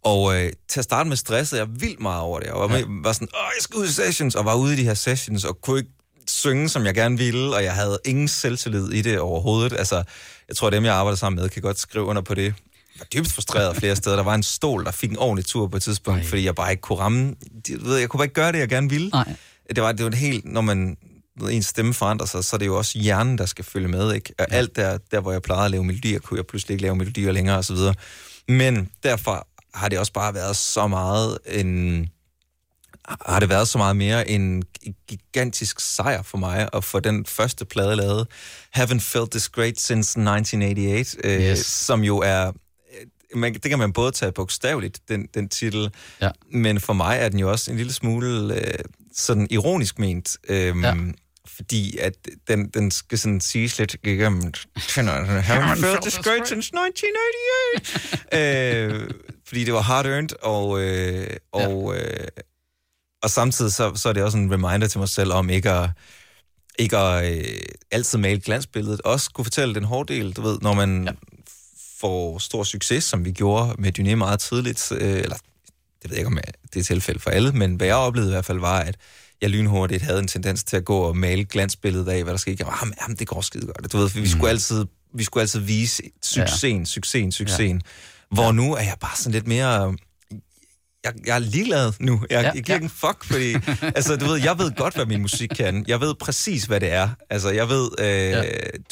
Og 0.03 0.37
øh, 0.37 0.53
til 0.69 0.81
at 0.81 0.85
starte 0.85 1.09
med 1.09 1.17
stressede 1.17 1.61
jeg 1.61 1.69
vildt 1.81 2.01
meget 2.01 2.21
over 2.21 2.39
det. 2.39 2.47
Jeg 2.47 2.55
var, 2.55 2.77
ja. 2.77 2.85
var 2.89 3.13
sådan, 3.13 3.29
åh, 3.35 3.51
jeg 3.57 3.63
skal 3.63 3.77
ud 3.77 3.85
i 3.85 3.93
sessions, 3.93 4.35
og 4.35 4.45
var 4.45 4.55
ude 4.55 4.75
i 4.75 4.77
de 4.77 4.85
her 4.85 4.95
sessions, 4.95 5.45
og 5.45 5.61
kunne 5.61 5.79
ikke 5.79 5.91
synge, 6.29 6.69
som 6.69 6.87
jeg 6.87 6.95
gerne 6.95 7.19
ville, 7.19 7.57
og 7.57 7.65
jeg 7.65 7.75
havde 7.75 7.99
ingen 8.05 8.29
selvtillid 8.29 8.93
i 8.93 9.03
det 9.03 9.19
overhovedet. 9.19 9.73
Altså, 9.73 10.03
jeg 10.49 10.57
tror, 10.57 10.67
at 10.67 10.73
dem, 10.73 10.85
jeg 10.85 10.95
arbejder 10.95 11.17
sammen 11.17 11.41
med, 11.43 11.49
kan 11.49 11.63
godt 11.63 11.79
skrive 11.79 12.05
under 12.05 12.23
på 12.23 12.35
det. 12.35 12.43
Jeg 12.43 12.55
var 12.99 13.07
dybt 13.15 13.33
frustreret 13.33 13.77
flere 13.77 13.97
steder. 13.97 14.17
Der 14.17 14.23
var 14.23 14.35
en 14.35 14.43
stol, 14.43 14.85
der 14.85 14.91
fik 14.91 15.11
en 15.11 15.19
ordentlig 15.19 15.47
tur 15.47 15.67
på 15.67 15.77
et 15.77 15.83
tidspunkt, 15.83 16.19
Nej. 16.21 16.29
fordi 16.29 16.45
jeg 16.45 16.55
bare 16.55 16.71
ikke 16.71 16.81
kunne 16.81 16.99
ramme... 16.99 17.35
Jeg, 17.69 17.79
ved, 17.83 17.97
jeg 17.97 18.09
kunne 18.09 18.19
bare 18.19 18.25
ikke 18.25 18.35
gøre 18.35 18.53
det, 18.53 18.59
jeg 18.59 18.69
gerne 18.69 18.91
ville. 18.91 19.09
Nej. 19.09 19.35
Det 19.69 19.83
var, 19.83 19.93
det 19.93 20.05
var 20.05 20.17
helt... 20.17 20.45
Når 20.45 20.61
man 20.61 20.97
ens 21.49 21.67
stemme 21.67 21.95
forandrer 21.95 22.27
sig, 22.27 22.45
så 22.45 22.57
er 22.57 22.59
det 22.59 22.67
jo 22.67 22.79
også 22.79 22.99
hjernen, 22.99 23.39
der 23.39 23.47
skal 23.47 23.65
følge 23.65 23.89
med, 23.89 24.15
ikke? 24.15 24.35
Og 24.39 24.47
ja. 24.51 24.57
alt 24.57 24.77
der, 24.77 24.99
der, 25.11 25.21
hvor 25.21 25.33
jeg 25.33 25.43
plejede 25.43 25.65
at 25.65 25.71
lave 25.71 25.85
melodier, 25.85 26.19
kunne 26.19 26.39
jeg 26.39 26.47
pludselig 26.47 26.75
ikke 26.75 26.83
lave 26.83 26.97
melodier 26.97 27.33
længere, 27.33 27.57
og 27.57 27.65
så 27.65 27.75
videre. 27.75 27.95
Men 28.49 28.91
derfor 29.03 29.49
har 29.75 29.89
det 29.89 29.99
også 29.99 30.13
bare 30.13 30.35
været 30.35 30.57
så 30.57 30.87
meget 30.87 31.39
en 31.47 32.09
har 33.09 33.41
det 33.41 33.49
været 33.49 33.69
så 33.69 33.79
meget 33.79 33.97
mere 33.97 34.31
en 34.31 34.63
gigantisk 35.09 35.81
sejr 35.81 36.23
for 36.23 36.39
mig 36.39 36.69
at 36.73 36.85
få 36.85 37.01
den 37.01 37.27
første 37.27 37.65
plade 37.65 37.97
lavet. 37.97 38.27
Haven't 38.79 39.01
Felt 39.01 39.31
This 39.31 39.49
Great 39.49 39.81
Since 39.81 40.21
1988, 40.21 41.17
øh, 41.25 41.41
yes. 41.41 41.59
som 41.59 42.05
jo 42.05 42.19
er... 42.19 42.47
Øh, 42.49 43.39
man, 43.39 43.55
det 43.55 43.65
kan 43.65 43.79
man 43.79 43.93
både 43.93 44.13
tage 44.13 44.33
bogstaveligt, 44.33 45.01
den, 45.09 45.29
den 45.35 45.49
titel, 45.49 45.91
ja. 46.21 46.31
men 46.53 46.81
for 46.81 46.93
mig 46.93 47.19
er 47.21 47.29
den 47.29 47.39
jo 47.39 47.51
også 47.51 47.71
en 47.71 47.77
lille 47.77 47.93
smule 47.93 48.55
øh, 48.55 48.79
sådan 49.15 49.47
ironisk 49.51 49.99
ment. 49.99 50.37
Øh, 50.49 50.77
ja 50.83 50.95
fordi 51.57 51.99
at 51.99 52.15
den, 52.49 52.69
den 52.69 52.91
skal 52.91 53.19
sådan 53.19 53.41
siges 53.41 53.79
lidt 53.79 53.97
igennem. 54.05 54.53
Haven't 55.41 55.81
felt 55.81 56.03
this 56.03 56.19
great 56.19 56.49
since 56.49 56.71
1988. 56.75 58.33
øh, 58.33 59.11
fordi 59.47 59.65
det 59.65 59.75
var 59.75 59.81
hard 59.81 60.07
earned, 60.07 60.43
og, 60.43 60.81
øh, 60.81 61.37
og, 61.53 61.95
ja. 61.95 62.03
øh, 62.03 62.27
og 63.23 63.31
samtidig 63.31 63.73
så, 63.73 63.93
så 63.95 64.09
er 64.09 64.13
det 64.13 64.23
også 64.23 64.39
en 64.39 64.53
reminder 64.53 64.89
til 64.89 64.99
mig 64.99 65.09
selv 65.09 65.33
om 65.33 65.51
ikke 65.51 65.71
at, 65.71 65.91
ikke 66.79 66.97
at 66.97 67.39
øh, 67.39 67.61
altid 67.91 68.19
male 68.19 68.41
glansbilledet. 68.41 69.01
Også 69.01 69.31
kunne 69.31 69.45
fortælle 69.45 69.75
den 69.75 69.85
hårde 69.85 70.15
del, 70.15 70.33
du 70.33 70.43
ved, 70.43 70.59
når 70.61 70.75
man 70.75 71.05
ja. 71.05 71.13
får 72.01 72.39
stor 72.39 72.65
succes, 72.65 73.05
som 73.05 73.25
vi 73.25 73.33
gjorde 73.33 73.75
med 73.79 73.99
Dyné 73.99 74.15
meget 74.15 74.41
tidligt, 74.41 74.93
øh, 74.93 75.01
eller 75.01 75.37
det 76.03 76.11
ved 76.11 76.17
jeg 76.17 76.19
ikke, 76.19 76.27
om 76.27 76.39
det 76.75 76.81
er 76.81 76.85
tilfælde 76.85 77.21
for 77.21 77.31
alle, 77.31 77.53
men 77.53 77.75
hvad 77.75 77.87
jeg 77.87 77.97
oplevede 77.97 78.31
i 78.31 78.35
hvert 78.35 78.45
fald 78.45 78.59
var, 78.59 78.81
at 78.81 78.97
jeg 79.43 79.51
lynhurtigt 79.51 80.03
havde 80.03 80.19
en 80.19 80.29
tendens 80.29 80.65
til 80.65 80.77
at 80.77 80.85
gå 80.85 80.99
og 80.99 81.17
male 81.17 81.45
glansbilledet 81.45 82.09
af, 82.09 82.23
hvad 82.23 82.33
der 82.33 82.39
skete. 82.39 82.57
Jeg 82.59 82.67
var, 82.67 82.83
ah, 82.83 82.91
jamen, 83.03 83.17
det 83.17 83.27
går 83.27 83.41
skide 83.41 83.67
godt. 83.67 83.93
Du 83.93 83.99
ved, 83.99 84.11
vi, 84.11 84.29
skulle 84.29 84.51
altid, 84.51 84.87
vi 85.15 85.25
skulle 85.25 85.43
altid 85.43 85.61
vise 85.61 86.03
succesen, 86.23 86.87
succesen, 86.87 87.33
succesen. 87.33 87.83
Ja. 87.85 88.35
Hvor 88.35 88.53
nu 88.53 88.75
er 88.75 88.83
jeg 88.83 88.97
bare 89.01 89.17
sådan 89.17 89.33
lidt 89.33 89.47
mere 89.47 89.97
jeg, 91.05 91.13
jeg 91.27 91.35
er 91.35 91.39
ligeglad 91.39 91.93
nu. 92.01 92.21
Jeg, 92.31 92.43
ja, 92.43 92.51
jeg 92.55 92.63
giver 92.63 92.79
ja. 92.79 92.85
en 92.85 92.91
fuck, 92.91 93.25
fordi 93.25 93.55
altså, 93.97 94.17
du 94.17 94.25
ved, 94.25 94.43
jeg 94.43 94.59
ved 94.59 94.71
godt, 94.77 94.95
hvad 94.95 95.07
min 95.07 95.23
musik 95.23 95.49
kan. 95.49 95.85
Jeg 95.89 96.01
ved 96.01 96.15
præcis, 96.15 96.65
hvad 96.65 96.81
det 96.81 96.93
er. 96.93 97.09
Altså, 97.31 97.51
jeg 97.51 97.69
ved, 97.69 97.91
øh, 97.99 98.07
ja. 98.07 98.43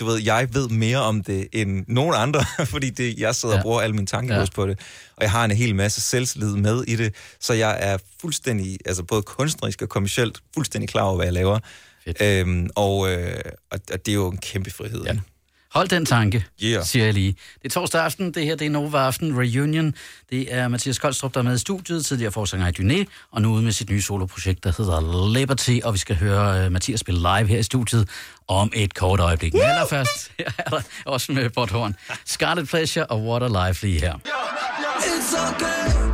du 0.01 0.05
ved, 0.05 0.23
jeg 0.23 0.49
ved 0.53 0.69
mere 0.69 0.99
om 0.99 1.23
det 1.23 1.49
end 1.53 1.85
nogen 1.89 2.15
andre, 2.17 2.45
fordi 2.73 2.91
det, 2.91 3.19
jeg 3.19 3.35
sidder 3.35 3.55
ja. 3.55 3.59
og 3.59 3.63
bruger 3.63 3.81
al 3.81 3.95
min 3.95 4.07
tankegods 4.07 4.49
ja. 4.49 4.55
på 4.55 4.67
det. 4.67 4.81
Og 5.17 5.23
jeg 5.23 5.31
har 5.31 5.45
en 5.45 5.51
hel 5.51 5.75
masse 5.75 6.01
selvslid 6.01 6.57
med 6.57 6.85
i 6.89 6.97
det, 6.97 7.15
så 7.41 7.53
jeg 7.53 7.77
er 7.81 7.99
fuldstændig, 8.21 8.79
altså 8.87 9.03
både 9.03 9.23
kunstnerisk 9.23 9.83
og 9.83 9.89
kommercielt, 9.89 10.43
fuldstændig 10.55 10.89
klar 10.89 11.03
over, 11.03 11.17
hvad 11.17 11.27
jeg 11.27 11.35
laver. 11.35 11.59
Øhm, 12.21 12.71
og, 12.75 13.13
øh, 13.13 13.41
og, 13.71 13.81
og 13.93 14.07
det 14.07 14.09
er 14.09 14.15
jo 14.15 14.31
en 14.31 14.37
kæmpe 14.37 14.71
frihed. 14.71 15.05
Ja. 15.05 15.17
Hold 15.75 15.89
den 15.89 16.07
tanke, 16.07 16.45
yeah. 16.65 16.85
siger 16.85 17.05
jeg 17.05 17.15
lige. 17.15 17.37
Det 17.63 17.65
er 17.65 17.69
torsdag 17.69 18.05
aften, 18.05 18.35
det 18.35 18.45
her 18.45 18.57
det 18.57 18.67
er 18.67 18.71
Nova 18.71 18.99
Aften 18.99 19.39
Reunion. 19.39 19.95
Det 20.31 20.55
er 20.55 20.69
Mathias 20.69 20.99
Koldstrup, 20.99 21.35
der 21.35 21.41
er 21.41 21.45
med 21.45 21.55
i 21.55 21.59
studiet, 21.59 22.07
tidligere 22.07 22.33
forsanger 22.33 22.69
i 22.69 22.73
Dyné, 22.79 23.05
og 23.31 23.43
nu 23.43 23.53
ude 23.53 23.63
med 23.63 23.73
sit 23.73 23.91
nye 23.91 24.03
soloprojekt, 24.03 24.65
der 24.65 24.73
hedder 24.77 25.33
Liberty, 25.39 25.79
og 25.85 25.95
vi 25.95 25.99
skal 25.99 26.17
høre 26.17 26.67
uh, 26.67 26.73
Mathias 26.73 27.01
spille 27.01 27.21
live 27.21 27.47
her 27.47 27.59
i 27.59 27.63
studiet 27.63 28.09
om 28.49 28.73
et 28.75 28.95
kort 28.95 29.21
øjeblik. 29.21 29.53
Men 29.53 29.63
allerførst, 29.63 30.31
her 30.39 30.51
er 30.59 30.71
der 30.71 30.81
også 31.05 31.33
med 31.33 31.51
Bort 31.51 31.73
Scarlet 32.27 32.69
Pleasure 32.69 33.07
og 33.07 33.23
What 33.23 33.43
a 33.43 33.69
Life 33.69 33.87
lige 33.87 34.01
her. 34.01 34.15
It's 34.15 35.55
okay. 35.55 36.10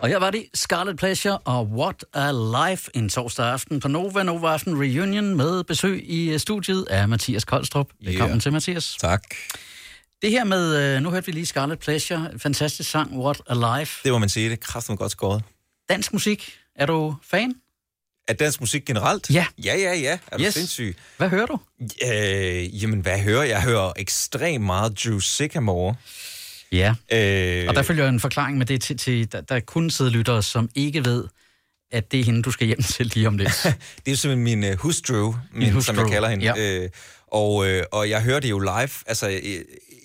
Og 0.00 0.08
her 0.08 0.18
var 0.18 0.30
det 0.30 0.44
Scarlet 0.54 0.96
Pleasure 0.96 1.38
og 1.38 1.66
What 1.66 2.04
a 2.14 2.32
Life 2.70 2.90
en 2.94 3.08
torsdag 3.08 3.46
aften 3.46 3.80
på 3.80 3.88
Nova, 3.88 4.22
Nova 4.22 4.48
Aften 4.48 4.80
Reunion 4.80 5.36
med 5.36 5.64
besøg 5.64 6.04
i 6.04 6.30
øh, 6.30 6.40
studiet 6.40 6.86
af 6.90 7.08
Mathias 7.08 7.44
Koldstrup. 7.44 7.88
Velkommen 8.04 8.34
yeah. 8.34 8.42
til, 8.42 8.52
Mathias. 8.52 8.96
Tak. 9.00 9.22
Det 10.22 10.30
her 10.30 10.44
med, 10.44 10.76
øh, 10.96 11.02
nu 11.02 11.10
hørte 11.10 11.26
vi 11.26 11.32
lige 11.32 11.46
Scarlet 11.46 11.78
Pleasure, 11.78 12.30
fantastisk 12.38 12.90
sang, 12.90 13.18
What 13.18 13.42
a 13.46 13.78
Life. 13.78 14.00
Det 14.04 14.12
må 14.12 14.18
man 14.18 14.28
sige, 14.28 14.46
det 14.46 14.52
er 14.52 14.56
kraftigt 14.56 14.98
godt 14.98 15.12
skåret. 15.12 15.42
Dansk 15.88 16.12
musik, 16.12 16.58
er 16.76 16.86
du 16.86 17.16
fan? 17.22 17.54
Af 18.28 18.36
dansk 18.36 18.60
musik 18.60 18.84
generelt? 18.84 19.30
Ja. 19.30 19.46
Ja, 19.64 19.76
ja, 19.76 19.94
ja. 19.94 20.18
Er 20.32 20.36
du 20.36 20.44
yes. 20.44 20.54
sindssyg? 20.54 20.96
Hvad 21.16 21.28
hører 21.28 21.46
du? 21.46 21.58
Øh, 21.80 22.82
jamen, 22.82 23.00
hvad 23.00 23.18
hører 23.18 23.42
jeg? 23.42 23.50
Jeg 23.50 23.62
hører 23.62 23.92
ekstremt 23.96 24.64
meget 24.64 25.04
Drew 25.04 25.18
Sycamore. 25.18 25.94
Ja, 26.72 26.94
øh, 27.12 27.68
og 27.68 27.74
der 27.74 27.82
følger 27.82 28.08
en 28.08 28.20
forklaring 28.20 28.58
med 28.58 28.66
det 28.66 28.80
til, 28.80 28.96
til 28.96 29.32
der, 29.32 29.40
der 29.40 29.60
kun 29.60 29.90
sidder 29.90 30.10
lyttere, 30.10 30.42
som 30.42 30.70
ikke 30.74 31.04
ved, 31.04 31.24
at 31.92 32.12
det 32.12 32.20
er 32.20 32.24
hende, 32.24 32.42
du 32.42 32.50
skal 32.50 32.66
hjem 32.66 32.82
til 32.82 33.06
lige 33.06 33.28
om 33.28 33.36
lidt. 33.38 33.66
det 34.06 34.12
er 34.12 34.16
simpelthen 34.16 34.62
min 34.62 34.72
uh, 34.72 34.78
hustru, 34.78 35.34
min, 35.52 35.72
hustru, 35.72 35.94
som 35.94 36.04
jeg 36.04 36.12
kalder 36.12 36.28
hende. 36.28 36.44
Ja. 36.44 36.82
Øh, 36.82 36.88
og, 37.32 37.68
øh, 37.68 37.82
og 37.92 38.10
jeg 38.10 38.22
hører 38.22 38.40
det 38.40 38.50
jo 38.50 38.58
live. 38.58 38.90
Altså, 39.06 39.28
jeg, 39.28 39.42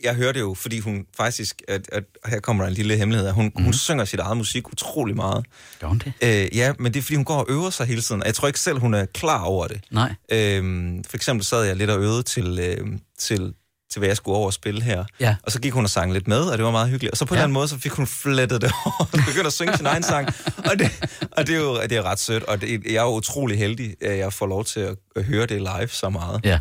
jeg 0.03 0.15
hører 0.15 0.31
det 0.31 0.39
jo, 0.39 0.53
fordi 0.53 0.79
hun 0.79 1.05
faktisk, 1.17 1.61
at, 1.67 1.89
at 1.91 2.03
her 2.25 2.39
kommer 2.39 2.63
der 2.63 2.69
en 2.69 2.75
lille 2.75 2.97
hemmelighed, 2.97 3.31
hun, 3.31 3.45
mm. 3.45 3.51
hun 3.55 3.63
mhm. 3.63 3.73
synger 3.73 4.05
sit 4.05 4.19
eget 4.19 4.37
musik 4.37 4.71
utrolig 4.71 5.15
meget. 5.15 5.45
Gør 5.79 5.87
hun 5.87 5.97
det? 5.97 6.13
Øh, 6.21 6.57
ja, 6.57 6.73
men 6.79 6.93
det 6.93 6.99
er, 6.99 7.03
fordi 7.03 7.15
hun 7.15 7.25
går 7.25 7.35
og 7.35 7.45
øver 7.49 7.69
sig 7.69 7.87
hele 7.87 8.01
tiden. 8.01 8.23
Jeg 8.25 8.33
tror 8.33 8.47
ikke 8.47 8.59
selv, 8.59 8.79
hun 8.79 8.93
er 8.93 9.05
klar 9.05 9.43
over 9.43 9.67
det. 9.67 9.81
Nej. 9.91 10.15
Øh, 10.31 10.63
for 11.09 11.17
eksempel 11.17 11.45
sad 11.45 11.63
jeg 11.63 11.75
lidt 11.75 11.89
og 11.89 12.01
øvede 12.01 12.23
til, 12.23 12.59
øh, 12.59 12.87
til 13.19 13.53
til 13.95 13.99
hvad 13.99 14.09
jeg 14.09 14.17
skulle 14.17 14.37
over 14.37 14.45
og 14.45 14.53
spille 14.53 14.81
her. 14.81 15.03
Ja. 15.19 15.35
Og 15.43 15.51
så 15.51 15.59
gik 15.59 15.73
hun 15.73 15.83
og 15.83 15.89
sang 15.89 16.13
lidt 16.13 16.27
med, 16.27 16.41
og 16.41 16.57
det 16.57 16.65
var 16.65 16.71
meget 16.71 16.89
hyggeligt. 16.89 17.11
Og 17.11 17.17
så 17.17 17.25
på 17.25 17.35
ja. 17.35 17.43
den 17.43 17.51
måde, 17.51 17.67
så 17.67 17.79
fik 17.79 17.91
hun 17.91 18.07
flettet 18.07 18.61
det 18.61 18.71
over, 18.85 18.99
og 18.99 19.07
begyndte 19.11 19.47
at 19.47 19.53
synge 19.53 19.77
sin 19.77 19.85
egen 19.85 20.03
sang. 20.03 20.27
Og 20.57 20.79
det, 20.79 20.91
og 21.31 21.47
det 21.47 21.55
er 21.55 21.59
jo 21.59 21.81
det 21.81 21.91
er 21.91 22.03
ret 22.03 22.19
sødt, 22.19 22.43
og 22.43 22.61
det, 22.61 22.83
jeg 22.85 22.95
er 22.95 23.01
jo 23.01 23.15
utrolig 23.15 23.57
heldig, 23.57 23.95
at 24.01 24.17
jeg 24.17 24.33
får 24.33 24.47
lov 24.47 24.65
til 24.65 24.79
at, 24.79 24.95
at 25.15 25.23
høre 25.23 25.45
det 25.45 25.61
live 25.61 25.87
så 25.87 26.09
meget. 26.09 26.41
Ja. 26.43 26.59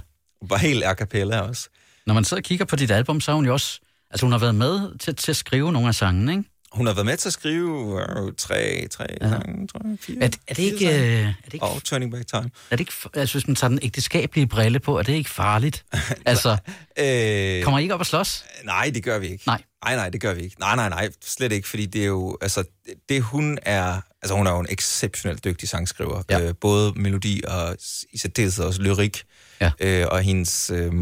Bare 0.48 0.58
helt 0.58 0.84
a 0.84 0.94
cappella 0.94 1.40
også. 1.40 1.68
Når 2.06 2.14
man 2.14 2.24
sidder 2.24 2.40
og 2.40 2.44
kigger 2.44 2.64
på 2.64 2.76
dit 2.76 2.90
album, 2.90 3.20
så 3.20 3.30
har 3.30 3.36
hun 3.36 3.46
jo 3.46 3.52
også... 3.52 3.80
Altså 4.10 4.26
hun 4.26 4.32
har 4.32 4.38
været 4.38 4.54
med 4.54 4.98
til, 4.98 5.16
til 5.16 5.32
at 5.32 5.36
skrive 5.36 5.72
nogle 5.72 5.88
af 5.88 5.94
sangene, 5.94 6.32
ikke? 6.32 6.44
Hun 6.75 6.87
har 6.87 6.95
været 6.95 7.07
med 7.07 7.16
til 7.16 7.28
at 7.28 7.33
skrive 7.33 8.00
øh, 8.00 8.33
tre, 8.38 8.87
tre 8.90 9.07
ja. 9.21 9.28
sange, 9.28 9.66
tror 9.69 9.81
jeg, 9.88 9.99
fire. 10.00 10.16
Er, 10.21 10.28
er, 10.49 10.54
det 10.54 10.62
ikke, 10.62 10.87
øh, 10.88 11.26
er 11.26 11.33
det 11.45 11.54
ikke... 11.54 11.66
Og 11.66 11.85
Turning 11.85 12.12
Back 12.12 12.26
Time. 12.26 12.50
Er 12.71 12.76
det 12.76 12.81
ikke, 12.81 12.93
altså, 13.14 13.35
hvis 13.35 13.47
man 13.47 13.57
tager 13.57 13.69
den 13.69 13.78
ægteskabelige 13.83 14.47
brille 14.47 14.81
på, 14.81 14.99
er 14.99 15.02
det 15.02 15.12
ikke 15.12 15.31
farligt? 15.31 15.85
altså, 16.26 16.57
øh, 16.99 17.62
kommer 17.62 17.78
I 17.78 17.83
ikke 17.83 17.95
op 17.95 18.00
og 18.00 18.07
slås? 18.07 18.45
Nej, 18.64 18.90
det 18.95 19.04
gør 19.04 19.19
vi 19.19 19.26
ikke. 19.26 19.45
Nej. 19.47 19.62
Nej, 19.85 19.97
nej, 19.97 20.09
det 20.09 20.21
gør 20.21 20.35
vi 20.35 20.43
ikke. 20.43 20.57
Nej, 20.61 20.76
nej, 20.76 20.88
nej, 20.88 21.09
slet 21.25 21.52
ikke, 21.52 21.69
fordi 21.69 21.87
det 21.87 22.02
er 22.02 22.07
jo, 22.07 22.38
altså, 22.40 22.64
det 23.09 23.23
hun 23.23 23.59
er, 23.62 24.00
altså 24.23 24.37
hun 24.37 24.47
er 24.47 24.50
jo 24.50 24.61
en 24.61 24.66
exceptionelt 24.71 25.45
dygtig 25.45 25.69
sangskriver. 25.69 26.23
Ja. 26.31 26.40
Øh, 26.40 26.54
både 26.61 26.93
melodi 26.97 27.43
og 27.49 27.76
i 28.12 28.19
særdeleshed 28.19 28.64
også 28.64 28.83
lyrik. 28.83 29.25
Ja. 29.61 29.71
Øh, 29.81 30.07
og 30.11 30.23
hendes, 30.23 30.71
øh, 30.75 30.93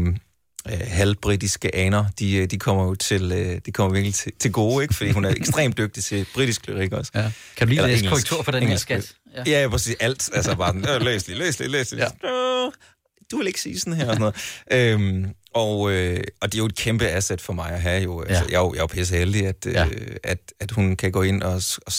øh, 0.71 0.79
halvbritiske 0.87 1.75
aner, 1.75 2.05
de, 2.19 2.35
øh, 2.35 2.51
de 2.51 2.59
kommer 2.59 2.83
jo 2.83 2.95
til, 2.95 3.31
øh, 3.31 3.61
de 3.65 3.71
kommer 3.71 3.93
virkelig 3.93 4.13
til, 4.15 4.31
til 4.39 4.51
gode, 4.51 4.83
ikke? 4.83 4.93
fordi 4.93 5.11
hun 5.11 5.25
er 5.25 5.29
ekstremt 5.41 5.77
dygtig 5.77 6.03
til 6.03 6.25
britisk 6.33 6.67
lyrik 6.67 6.93
også. 6.93 7.11
Ja. 7.15 7.31
Kan 7.57 7.67
du 7.67 7.73
lige 7.73 7.87
læse 7.87 8.05
korrektur 8.07 8.41
på 8.43 8.51
den 8.51 8.63
engelsk, 8.63 8.89
her 8.89 9.01
skat? 9.01 9.45
Ja, 9.47 9.61
ja 9.61 9.67
præcis. 9.67 9.95
Alt. 9.99 10.29
Altså 10.33 10.55
bare 10.55 10.73
den, 10.73 10.85
øh, 10.89 11.01
læs 11.01 11.27
lige, 11.27 11.39
læs 11.39 11.59
lige, 11.59 11.69
læs 11.71 11.91
lige. 11.91 12.03
Ja. 12.03 12.69
Du 13.31 13.37
vil 13.37 13.47
ikke 13.47 13.61
sige 13.61 13.79
sådan 13.79 13.93
her 13.93 14.07
og 14.09 14.15
sådan 14.15 14.33
noget. 14.71 14.93
øhm, 14.93 15.25
og, 15.53 15.91
øh, 15.91 16.23
og 16.41 16.51
det 16.51 16.57
er 16.57 16.59
jo 16.59 16.65
et 16.65 16.75
kæmpe 16.75 17.07
asset 17.07 17.41
for 17.41 17.53
mig 17.53 17.71
at 17.71 17.81
have 17.81 18.03
jo. 18.03 18.21
Altså, 18.21 18.43
Jeg 18.49 18.55
er 18.55 18.59
jo, 18.59 18.73
jeg 18.73 18.79
er 18.79 18.83
jo 18.83 18.87
pisse 18.87 19.17
heldig, 19.17 19.47
at, 19.47 19.65
ja. 19.65 19.85
øh, 19.85 20.15
at, 20.23 20.39
at 20.59 20.71
hun 20.71 20.95
kan 20.95 21.11
gå 21.11 21.21
ind 21.21 21.43
og, 21.43 21.61
og 21.85 21.93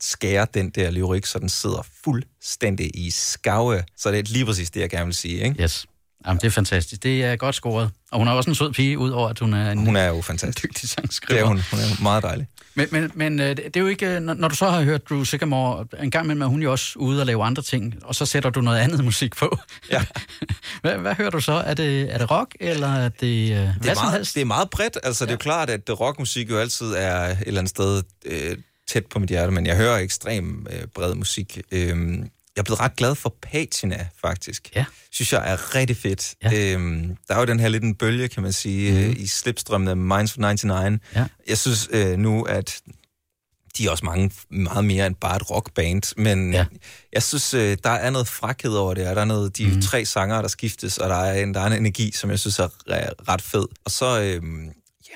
skære 0.00 0.46
den 0.54 0.70
der 0.70 0.90
lyrik, 0.90 1.26
så 1.26 1.38
den 1.38 1.48
sidder 1.48 1.86
fuldstændig 2.04 2.90
i 2.94 3.10
skave. 3.10 3.82
Så 3.96 4.10
det 4.10 4.18
er 4.18 4.22
lige 4.22 4.44
præcis 4.44 4.70
det, 4.70 4.80
jeg 4.80 4.90
gerne 4.90 5.04
vil 5.04 5.14
sige. 5.14 5.44
Ikke? 5.44 5.62
Yes. 5.62 5.86
Jamen, 6.26 6.40
det 6.40 6.46
er 6.46 6.50
fantastisk. 6.50 7.02
Det 7.02 7.24
er 7.24 7.36
godt 7.36 7.54
scoret. 7.54 7.90
Og 8.10 8.18
hun 8.18 8.28
er 8.28 8.32
også 8.32 8.50
en 8.50 8.54
sød 8.54 8.72
pige, 8.72 8.98
udover 8.98 9.28
at 9.28 9.38
hun 9.38 9.54
er 9.54 9.70
en, 9.70 9.78
hun 9.78 9.96
er 9.96 10.06
jo 10.06 10.20
fantastisk. 10.20 10.62
dygtig 10.64 10.88
sangskriver. 10.88 11.40
Det 11.40 11.44
er 11.44 11.48
hun. 11.48 11.60
Hun 11.70 11.80
er 11.80 12.02
meget 12.02 12.22
dejlig. 12.22 12.46
Men, 12.74 12.88
men, 12.90 13.10
men 13.14 13.40
øh, 13.40 13.56
det 13.56 13.76
er 13.76 13.80
jo 13.80 13.86
ikke... 13.86 14.06
Øh, 14.06 14.20
når 14.20 14.48
du 14.48 14.54
så 14.54 14.70
har 14.70 14.82
hørt 14.82 15.08
Drew 15.08 15.24
Sycamore, 15.24 15.86
en 16.02 16.10
gang 16.10 16.24
imellem 16.24 16.42
er 16.42 16.46
hun 16.46 16.62
jo 16.62 16.70
også 16.70 16.98
ude 16.98 17.20
og 17.20 17.26
lave 17.26 17.44
andre 17.44 17.62
ting, 17.62 17.94
og 18.02 18.14
så 18.14 18.26
sætter 18.26 18.50
du 18.50 18.60
noget 18.60 18.78
andet 18.78 19.04
musik 19.10 19.36
på. 19.36 19.58
Ja. 19.90 20.04
hvad, 20.82 20.98
hvad 20.98 21.14
hører 21.14 21.30
du 21.30 21.40
så? 21.40 21.52
Er 21.52 21.74
det, 21.74 22.14
er 22.14 22.18
det 22.18 22.30
rock, 22.30 22.54
eller 22.60 22.88
er 22.88 23.08
det, 23.08 23.20
det 23.20 23.52
er 23.52 23.72
hvad 23.80 23.94
meget, 23.94 24.30
Det 24.34 24.40
er 24.40 24.44
meget 24.44 24.70
bredt. 24.70 24.98
Altså, 25.02 25.24
ja. 25.24 25.26
det 25.26 25.30
er 25.30 25.34
jo 25.34 25.38
klart, 25.38 25.70
at 25.70 26.00
rockmusik 26.00 26.50
jo 26.50 26.58
altid 26.58 26.86
er 26.86 27.20
et 27.20 27.38
eller 27.46 27.60
andet 27.60 27.70
sted 27.70 28.02
øh, 28.26 28.56
tæt 28.88 29.06
på 29.06 29.18
mit 29.18 29.28
hjerte, 29.28 29.52
men 29.52 29.66
jeg 29.66 29.76
hører 29.76 29.98
ekstrem 29.98 30.66
øh, 30.70 30.86
bred 30.94 31.14
musik. 31.14 31.60
Øh, 31.72 32.18
jeg 32.58 32.62
er 32.62 32.64
blevet 32.64 32.80
ret 32.80 32.96
glad 32.96 33.14
for 33.14 33.36
Patina, 33.42 34.06
faktisk. 34.20 34.70
Ja. 34.76 34.84
Synes 35.10 35.32
jeg 35.32 35.52
er 35.52 35.74
rigtig 35.74 35.96
fedt. 35.96 36.34
Ja. 36.42 36.72
Øhm, 36.72 37.16
der 37.28 37.34
er 37.34 37.38
jo 37.38 37.44
den 37.44 37.60
her 37.60 37.68
lidt 37.68 37.84
en 37.84 37.94
bølge, 37.94 38.28
kan 38.28 38.42
man 38.42 38.52
sige, 38.52 38.92
mm. 38.92 38.98
øh, 38.98 39.16
i 39.16 39.26
slipstrømmen 39.26 39.88
af 39.88 39.96
Minds 39.96 40.32
for 40.32 40.40
99. 40.40 41.00
Ja. 41.14 41.26
Jeg 41.48 41.58
synes 41.58 41.88
øh, 41.92 42.18
nu, 42.18 42.42
at 42.42 42.80
de 43.78 43.86
er 43.86 43.90
også 43.90 44.04
mange, 44.04 44.30
meget 44.50 44.84
mere 44.84 45.06
end 45.06 45.14
bare 45.14 45.36
et 45.36 45.50
rockband, 45.50 46.02
men 46.16 46.52
ja. 46.52 46.66
jeg 47.12 47.22
synes, 47.22 47.54
øh, 47.54 47.76
der 47.84 47.90
er 47.90 48.10
noget 48.10 48.28
frakhed 48.28 48.72
over 48.72 48.94
det, 48.94 49.08
og 49.08 49.16
der 49.16 49.20
er 49.20 49.26
noget, 49.26 49.58
de 49.58 49.66
mm. 49.66 49.82
tre 49.82 50.04
sanger, 50.04 50.40
der 50.40 50.48
skiftes, 50.48 50.98
og 50.98 51.08
der 51.08 51.16
er, 51.16 51.42
en, 51.42 51.54
der 51.54 51.60
er 51.60 51.66
en 51.66 51.72
energi, 51.72 52.12
som 52.12 52.30
jeg 52.30 52.38
synes 52.38 52.58
er 52.58 52.68
ret 53.28 53.42
fed. 53.42 53.66
Og 53.84 53.90
så, 53.90 54.20
øh, 54.20 54.42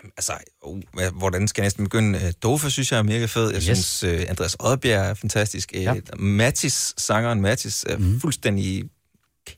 Jamen, 0.02 0.12
altså, 0.16 0.32
uh, 0.62 1.18
hvordan 1.18 1.48
skal 1.48 1.62
jeg 1.62 1.66
næsten 1.66 1.84
begynde? 1.84 2.18
Øh, 2.18 2.32
Dofa 2.42 2.68
synes 2.68 2.92
jeg 2.92 2.98
er 2.98 3.02
mega 3.02 3.24
fed. 3.24 3.46
Jeg 3.46 3.56
yes. 3.56 3.64
synes, 3.64 4.04
uh, 4.04 4.30
Andreas 4.30 4.56
Oddbjerg 4.60 5.10
er 5.10 5.14
fantastisk. 5.14 5.72
Ja. 5.72 5.94
Mattis, 6.16 6.94
sangeren 6.98 7.40
Mattis, 7.40 7.84
er 7.88 7.96
mm. 7.96 8.20
fuldstændig 8.20 8.84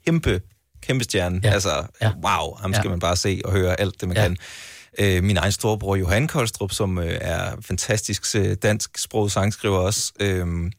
kæmpe, 0.06 0.40
kæmpe 0.82 1.04
stjerne. 1.04 1.40
Ja. 1.44 1.50
Altså, 1.50 1.86
ja. 2.02 2.12
wow, 2.24 2.54
ham 2.56 2.72
skal 2.72 2.84
ja. 2.84 2.90
man 2.90 3.00
bare 3.00 3.16
se 3.16 3.40
og 3.44 3.52
høre 3.52 3.80
alt 3.80 4.00
det, 4.00 4.08
man 4.08 4.16
ja. 4.16 4.22
kan. 4.22 4.36
Uh, 5.18 5.24
min 5.24 5.36
egen 5.36 5.52
storebror 5.52 5.96
Johan 5.96 6.28
Koldstrup, 6.28 6.72
som 6.72 6.98
uh, 6.98 7.04
er 7.06 7.56
fantastisk 7.60 8.24
uh, 8.38 8.52
dansk 8.52 8.98
sproget 8.98 9.32
sangskriver 9.32 9.78
også. 9.78 10.12
Uh, 10.22 10.70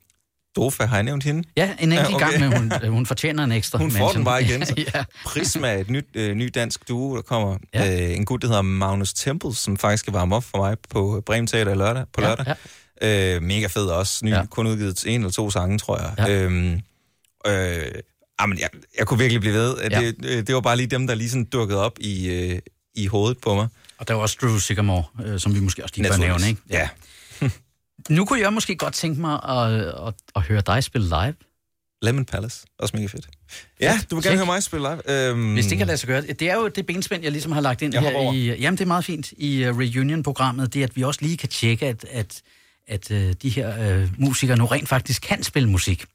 Dofa, 0.55 0.85
har 0.85 0.95
jeg 0.95 1.03
nævnt 1.03 1.23
hende? 1.23 1.43
Ja, 1.57 1.75
en 1.79 1.91
enkelt 1.91 2.09
ja, 2.09 2.15
okay. 2.15 2.29
gang, 2.29 2.39
men 2.39 2.57
hun, 2.57 2.71
øh, 2.83 2.91
hun 2.91 3.05
fortjener 3.05 3.43
en 3.43 3.51
ekstra. 3.51 3.77
Hun 3.85 3.91
får 3.91 4.11
den 4.11 4.23
bare 4.23 4.43
igen. 4.43 4.65
Så. 4.65 4.73
ja. 4.95 5.03
Prisma, 5.25 5.79
et 5.79 5.89
nyt, 5.89 6.05
øh, 6.13 6.35
ny 6.35 6.49
dansk 6.55 6.87
duo, 6.87 7.15
der 7.15 7.21
kommer. 7.21 7.57
Ja. 7.73 8.09
Øh, 8.09 8.17
en 8.17 8.25
gut, 8.25 8.41
der 8.41 8.47
hedder 8.47 8.61
Magnus 8.61 9.13
Temple, 9.13 9.55
som 9.55 9.77
faktisk 9.77 9.99
skal 9.99 10.13
varme 10.13 10.35
op 10.35 10.43
for 10.43 10.57
mig 10.57 10.77
på 10.89 11.23
Bremen 11.25 11.47
Teater 11.47 11.75
lørdag, 11.75 12.05
på 12.13 12.21
lørdag. 12.21 12.45
Ja, 12.47 12.53
ja. 13.01 13.35
Øh, 13.35 13.41
mega 13.41 13.67
fed 13.67 13.85
også. 13.85 14.25
Ny, 14.25 14.31
ja. 14.31 14.45
kun 14.45 14.67
udgivet 14.67 15.03
en 15.07 15.21
eller 15.21 15.31
to 15.31 15.51
sange, 15.51 15.77
tror 15.77 15.97
jeg. 15.97 16.13
Ja. 16.17 16.43
Øhm, 16.43 16.81
øh, 17.47 17.91
jamen, 18.41 18.59
jeg, 18.59 18.69
jeg 18.97 19.07
kunne 19.07 19.19
virkelig 19.19 19.41
blive 19.41 19.53
ved. 19.53 19.75
Ja. 19.91 19.99
Det, 19.99 20.15
øh, 20.25 20.47
det 20.47 20.55
var 20.55 20.61
bare 20.61 20.77
lige 20.77 20.87
dem, 20.87 21.07
der 21.07 21.15
lige 21.15 21.29
sådan 21.29 21.45
dukkede 21.45 21.83
op 21.85 21.93
i, 21.99 22.29
øh, 22.29 22.59
i 22.95 23.07
hovedet 23.07 23.37
på 23.37 23.55
mig. 23.55 23.67
Og 23.97 24.07
der 24.07 24.13
var 24.13 24.21
også 24.21 24.37
Drew 24.41 24.57
Sycamore, 24.57 25.03
øh, 25.25 25.39
som 25.39 25.55
vi 25.55 25.59
måske 25.59 25.83
også 25.83 25.95
lige 25.97 26.09
bør 26.09 26.17
nævne, 26.17 26.47
ikke? 26.47 26.61
Ja. 26.69 26.89
Nu 28.09 28.25
kunne 28.25 28.41
jeg 28.41 28.53
måske 28.53 28.75
godt 28.75 28.93
tænke 28.93 29.21
mig 29.21 29.43
at, 29.43 29.73
at, 30.07 30.13
at 30.35 30.41
høre 30.41 30.61
dig 30.61 30.83
spille 30.83 31.07
live. 31.07 31.33
Lemon 32.01 32.25
Palace. 32.25 32.65
Også 32.79 32.95
mega 32.95 33.07
fedt. 33.07 33.29
Ja, 33.81 33.99
du 34.11 34.15
vil 34.15 34.23
gerne 34.23 34.37
høre 34.37 34.45
mig 34.45 34.63
spille 34.63 34.89
live. 34.89 35.29
Øhm... 35.29 35.53
Hvis 35.53 35.65
det 35.65 35.77
kan 35.77 35.87
lade 35.87 35.97
sig 35.97 36.07
gøre. 36.07 36.21
Det 36.21 36.41
er 36.41 36.55
jo 36.55 36.67
det 36.67 36.85
benspænd, 36.85 37.23
jeg 37.23 37.31
ligesom 37.31 37.51
har 37.51 37.61
lagt 37.61 37.81
ind 37.81 37.93
jeg 37.93 38.01
her 38.01 38.33
i... 38.33 38.59
Jamen, 38.59 38.77
det 38.77 38.83
er 38.83 38.87
meget 38.87 39.05
fint 39.05 39.31
i 39.31 39.67
uh, 39.67 39.79
Reunion-programmet. 39.79 40.73
Det 40.73 40.79
er, 40.79 40.83
at 40.83 40.95
vi 40.95 41.03
også 41.03 41.19
lige 41.23 41.37
kan 41.37 41.49
tjekke, 41.49 41.85
at, 41.85 42.05
at, 42.11 42.41
at 42.87 43.11
uh, 43.11 43.31
de 43.41 43.49
her 43.49 43.97
uh, 44.01 44.09
musikere 44.19 44.57
nu 44.57 44.65
rent 44.65 44.89
faktisk 44.89 45.21
kan 45.21 45.43
spille 45.43 45.69
musik. 45.69 46.05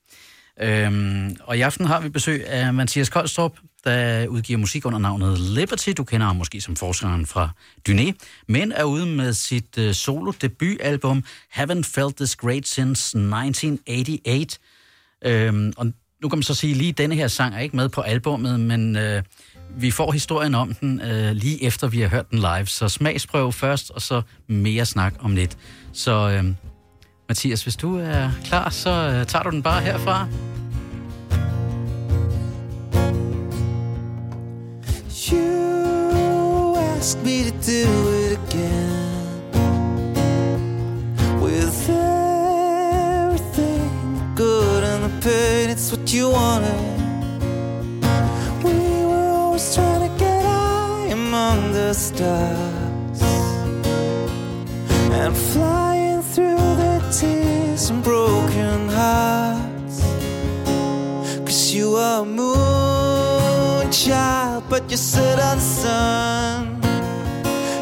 Øhm, 0.60 1.36
og 1.40 1.58
i 1.58 1.60
aften 1.60 1.86
har 1.86 2.00
vi 2.00 2.08
besøg 2.08 2.46
af 2.46 2.74
Mathias 2.74 3.08
Koldstrup, 3.08 3.58
der 3.84 4.26
udgiver 4.26 4.58
musik 4.58 4.86
under 4.86 4.98
navnet 4.98 5.40
Liberty. 5.40 5.90
Du 5.96 6.04
kender 6.04 6.26
ham 6.26 6.36
måske 6.36 6.60
som 6.60 6.76
forskeren 6.76 7.26
fra 7.26 7.50
Dyné, 7.88 8.12
men 8.48 8.72
er 8.72 8.84
ude 8.84 9.06
med 9.06 9.32
sit 9.32 9.78
øh, 9.78 9.88
uh, 9.88 9.94
solo-debutalbum 9.94 11.24
Haven't 11.56 11.82
Felt 11.94 12.16
This 12.16 12.36
Great 12.36 12.68
Since 12.68 13.18
1988. 13.18 14.60
Øhm, 15.24 15.72
og 15.76 15.92
nu 16.22 16.28
kan 16.28 16.38
man 16.38 16.42
så 16.42 16.54
sige, 16.54 16.74
lige 16.74 16.92
denne 16.92 17.14
her 17.14 17.28
sang 17.28 17.54
er 17.54 17.58
ikke 17.58 17.76
med 17.76 17.88
på 17.88 18.00
albummet, 18.00 18.60
men 18.60 18.96
øh, 18.96 19.22
vi 19.76 19.90
får 19.90 20.12
historien 20.12 20.54
om 20.54 20.74
den 20.74 21.00
øh, 21.00 21.32
lige 21.32 21.64
efter 21.64 21.88
vi 21.88 22.00
har 22.00 22.08
hørt 22.08 22.30
den 22.30 22.38
live. 22.38 22.66
Så 22.66 22.88
smagsprøv 22.88 23.52
først, 23.52 23.90
og 23.90 24.02
så 24.02 24.22
mere 24.46 24.86
snak 24.86 25.14
om 25.18 25.34
lidt. 25.34 25.58
Så 25.92 26.30
øh, 26.30 26.44
Mathias, 27.28 27.62
hvis 27.62 27.76
du 27.76 27.96
er 27.96 28.30
klar, 28.44 28.70
så 28.70 28.90
øh, 28.90 29.26
tager 29.26 29.42
du 29.42 29.50
den 29.50 29.62
bare 29.62 29.82
herfra. 29.82 30.28
Asked 37.10 37.24
me 37.24 37.42
to 37.42 37.50
do 37.50 37.86
it 38.22 38.38
again 38.38 39.42
with 41.42 41.90
everything 43.10 43.90
good 44.36 44.84
and 44.84 45.02
the 45.06 45.10
pain. 45.20 45.70
It's 45.70 45.90
what 45.90 46.12
you 46.12 46.30
wanted. 46.30 47.00
We 48.62 48.74
were 49.10 49.28
always 49.40 49.74
trying 49.74 50.08
to 50.08 50.16
get 50.20 50.44
high 50.44 51.06
among 51.06 51.72
the 51.72 51.94
stars 51.94 53.22
and 55.10 55.36
flying 55.36 56.22
through 56.22 56.76
the 56.82 57.00
tears 57.10 57.90
and 57.90 58.04
broken 58.04 58.88
hearts. 58.88 60.00
Cause 61.44 61.74
you 61.74 61.96
are 61.96 62.22
a 62.22 62.24
moon 62.24 63.90
child 63.90 64.62
but 64.70 64.88
you 64.88 64.96
sit 64.96 65.40
on 65.40 65.56
the 65.56 65.64
sun. 65.64 66.79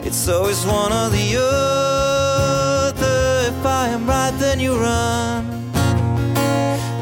It's 0.08 0.26
always 0.26 0.64
one 0.64 0.90
or 0.90 1.10
the 1.10 1.36
other. 1.36 3.52
If 3.52 3.66
I 3.66 3.88
am 3.88 4.08
right, 4.08 4.32
then 4.38 4.58
you 4.58 4.74
run. 4.74 5.70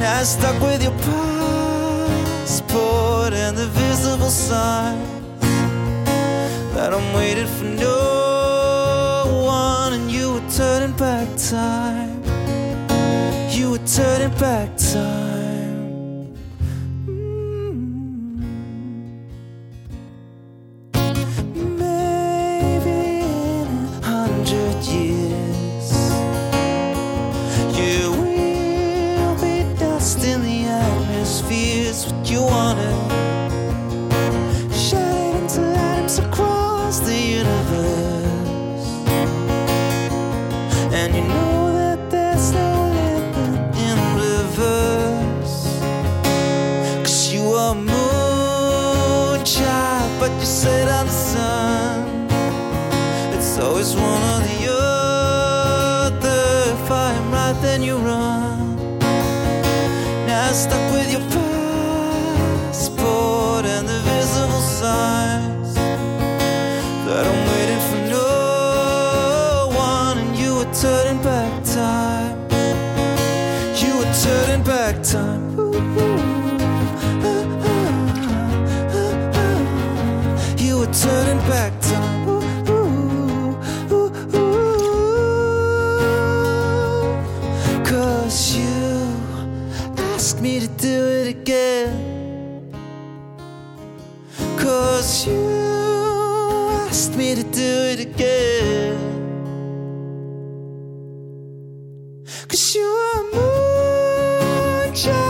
Now 0.00 0.18
I'm 0.18 0.24
stuck 0.24 0.60
with 0.60 0.82
your 0.82 0.90
passport 2.42 3.32
and 3.32 3.56
the 3.56 3.68
visible 3.68 4.28
signs 4.28 5.40
that 6.74 6.92
I'm 6.92 7.14
waiting 7.14 7.46
for 7.46 7.66
no 7.66 9.44
one, 9.46 9.92
and 9.92 10.10
you 10.10 10.32
were 10.32 10.50
turning 10.50 10.96
back 10.96 11.28
time. 11.36 12.24
You 13.52 13.70
were 13.70 13.86
turning 13.86 14.36
back 14.36 14.76
time. 14.76 15.25
what 50.28 50.40
you 50.40 50.46
said 50.46 50.88
on 50.88 51.06
the 51.06 51.12
sun. 51.12 52.26
It's 53.34 53.58
always 53.58 53.94
one 53.94 54.22
or 54.34 54.40
the 54.48 54.72
other. 56.02 56.72
If 56.74 56.90
I 56.90 57.12
am 57.12 57.30
right, 57.30 57.56
then 57.62 57.82
you 57.82 57.96
run. 57.96 58.98
Now 60.26 60.48
I'm 60.48 60.54
stuck 60.54 60.92
with 60.92 61.12
your. 61.12 61.45
picture 104.96 105.25